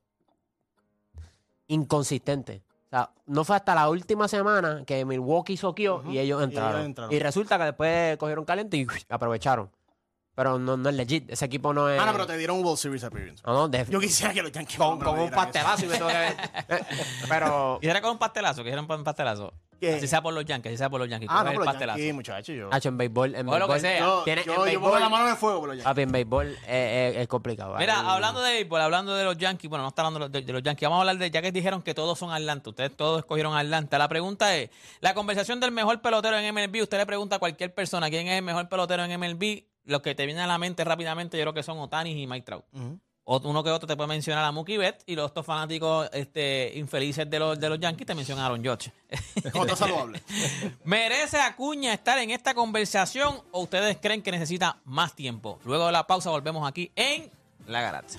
inconsistente. 1.67 2.63
O 2.91 2.97
sea, 2.97 3.11
no 3.27 3.45
fue 3.45 3.57
hasta 3.57 3.75
la 3.75 3.89
última 3.91 4.29
semana 4.29 4.83
que 4.87 5.05
Milwaukee 5.05 5.57
soqueó 5.59 5.97
Ujú, 5.97 6.11
y 6.11 6.19
ellos 6.19 6.41
y 6.41 6.45
entraron. 6.45 6.77
ellos 6.77 6.87
entraron. 6.87 7.13
Y 7.15 7.19
resulta 7.19 7.59
que 7.59 7.65
después 7.65 8.17
cogieron 8.17 8.45
caliente 8.47 8.77
y 8.79 8.87
aprovecharon. 9.11 9.71
Pero 10.35 10.59
no, 10.59 10.77
no 10.77 10.89
es 10.89 10.95
legit. 10.95 11.29
Ese 11.31 11.45
equipo 11.47 11.75
no 11.75 11.91
es... 11.91 12.01
Ah, 12.01 12.07
no, 12.07 12.13
pero 12.13 12.27
te 12.27 12.37
dieron 12.39 12.59
un 12.59 12.65
World 12.65 12.79
Series 12.79 13.03
appearance. 13.05 13.43
No, 13.45 13.53
no, 13.55 13.69
de- 13.69 13.85
Yo 13.91 13.99
quisiera 14.01 14.33
que 14.33 14.41
los 14.41 14.53
Yankees 14.53 14.79
con, 14.79 14.99
con 15.01 15.17
lo 15.17 15.25
un 15.25 15.31
pastelazo 15.31 15.85
y 15.85 15.89
me 15.89 15.95
tengo 15.97 16.09
que 16.09 16.15
ver. 16.15 16.37
Pero... 17.29 17.79
quisiera 17.81 18.01
con 18.01 18.13
un 18.13 18.19
pastelazo, 18.19 18.63
quisiera 18.63 18.81
un 18.81 19.05
pastelazo. 19.05 19.53
¿Qué? 19.81 19.95
Así 19.95 20.09
sea 20.09 20.21
por 20.23 20.35
los 20.35 20.45
Yankees, 20.45 20.71
así 20.73 20.79
sea 20.79 20.91
por 20.91 21.01
los 21.01 21.09
Yankees. 21.09 21.29
Ah, 21.33 21.39
no, 21.45 21.51
pero 21.51 21.59
los 21.61 21.67
pastelazo. 21.67 21.99
Yankees, 21.99 22.15
muchachos, 22.15 22.57
yo... 22.57 22.69
Hacho, 22.73 22.89
en 22.89 22.99
béisbol, 22.99 23.35
en 23.37 23.49
O 23.49 23.59
lo 23.59 23.67
que 23.69 23.75
béisbol- 23.75 23.81
sea. 23.81 23.99
Yo, 24.01 24.23
tiene- 24.25 24.43
yo, 24.45 24.67
en 24.67 24.73
yo 24.73 24.81
pongo 24.81 24.97
béisbol- 24.97 25.01
la 25.01 25.09
mano 25.09 25.25
en 25.27 25.31
el 25.31 25.37
fuego 25.37 25.61
por 25.61 25.69
los 25.69 25.77
Yankees. 25.77 25.85
Papi, 25.91 26.03
en 26.03 26.13
béisbol 26.13 26.47
es, 26.49 26.59
es- 26.69 27.17
es 27.19 27.29
complicado. 27.29 27.77
Mira, 27.79 28.01
Ahí- 28.01 28.07
hablando 28.09 28.41
de 28.43 28.53
béisbol, 28.53 28.81
hablando 28.81 29.15
de 29.15 29.25
los 29.25 29.37
Yankees, 29.39 29.69
bueno, 29.71 29.83
no 29.83 29.89
está 29.89 30.03
hablando 30.03 30.29
de 30.29 30.39
los, 30.41 30.47
de- 30.47 30.53
los 30.53 30.63
Yankees, 30.63 30.89
vamos 30.89 30.99
a 30.99 31.01
hablar 31.03 31.19
de, 31.19 31.31
ya 31.31 31.41
que 31.43 31.53
dijeron 31.53 31.83
que 31.83 31.95
todos 31.95 32.19
son 32.19 32.33
Atlanta, 32.33 32.71
ustedes 32.71 32.97
todos 32.97 33.21
escogieron 33.21 33.57
Atlanta. 33.57 33.99
La 33.99 34.09
pregunta 34.09 34.57
es, 34.57 34.71
la 35.01 35.15
conversación 35.15 35.61
del 35.61 35.71
mejor 35.73 36.01
pelotero 36.01 36.37
en 36.39 36.45
MLB, 36.55 36.83
usted 36.83 36.99
le 36.99 37.07
pregunta 37.07 37.37
a 37.37 37.39
cualquier 37.39 37.73
persona 37.73 38.11
quién 38.11 38.27
es 38.29 38.39
el 38.39 38.45
mejor 38.45 38.69
pelotero 38.69 39.05
en 39.05 39.13
MLB, 39.21 39.65
lo 39.85 40.03
que 40.03 40.15
te 40.15 40.27
viene 40.27 40.41
a 40.43 40.47
la 40.47 40.59
mente 40.59 40.85
rápidamente 40.85 41.39
yo 41.39 41.45
creo 41.45 41.55
que 41.55 41.63
son 41.63 41.79
Otani 41.79 42.11
y 42.21 42.27
Mike 42.27 42.45
Trout. 42.45 42.65
Ujú. 42.75 42.85
O- 42.95 43.08
Uno 43.31 43.63
que 43.63 43.71
otro 43.71 43.87
te 43.87 43.95
puede 43.95 44.09
mencionar 44.09 44.43
a 44.47 44.53
Mookie 44.53 44.79
Betts 44.79 45.05
y 45.07 45.15
los 45.15 45.31
otros 45.31 45.45
fanáticos 45.45 46.09
este, 46.15 46.73
infelices 46.77 47.29
de 47.29 47.39
los, 47.39 47.61
de 47.61 47.69
los 47.69 47.79
Yankees 47.79 48.07
te 48.07 48.15
mencionan 48.15 48.45
a 48.45 48.47
Aaron 48.47 48.65
Judge. 48.65 48.91
¿Cómo 49.53 49.65
está 49.67 49.77
saludable? 49.77 50.23
¿Merece 50.85 51.39
Acuña 51.39 51.93
estar 51.93 52.19
en 52.19 52.31
esta 52.31 52.55
conversación 52.55 53.43
o 53.51 53.61
ustedes 53.61 53.99
creen 54.01 54.23
que 54.23 54.31
necesita 54.31 54.79
más 54.87 55.15
tiempo? 55.15 55.59
Luego 55.67 55.87
de 55.87 55.93
la 55.93 56.07
pausa 56.07 56.31
volvemos 56.31 56.67
aquí 56.67 56.91
en 56.97 57.31
La 57.67 57.83
Garata. 57.83 58.15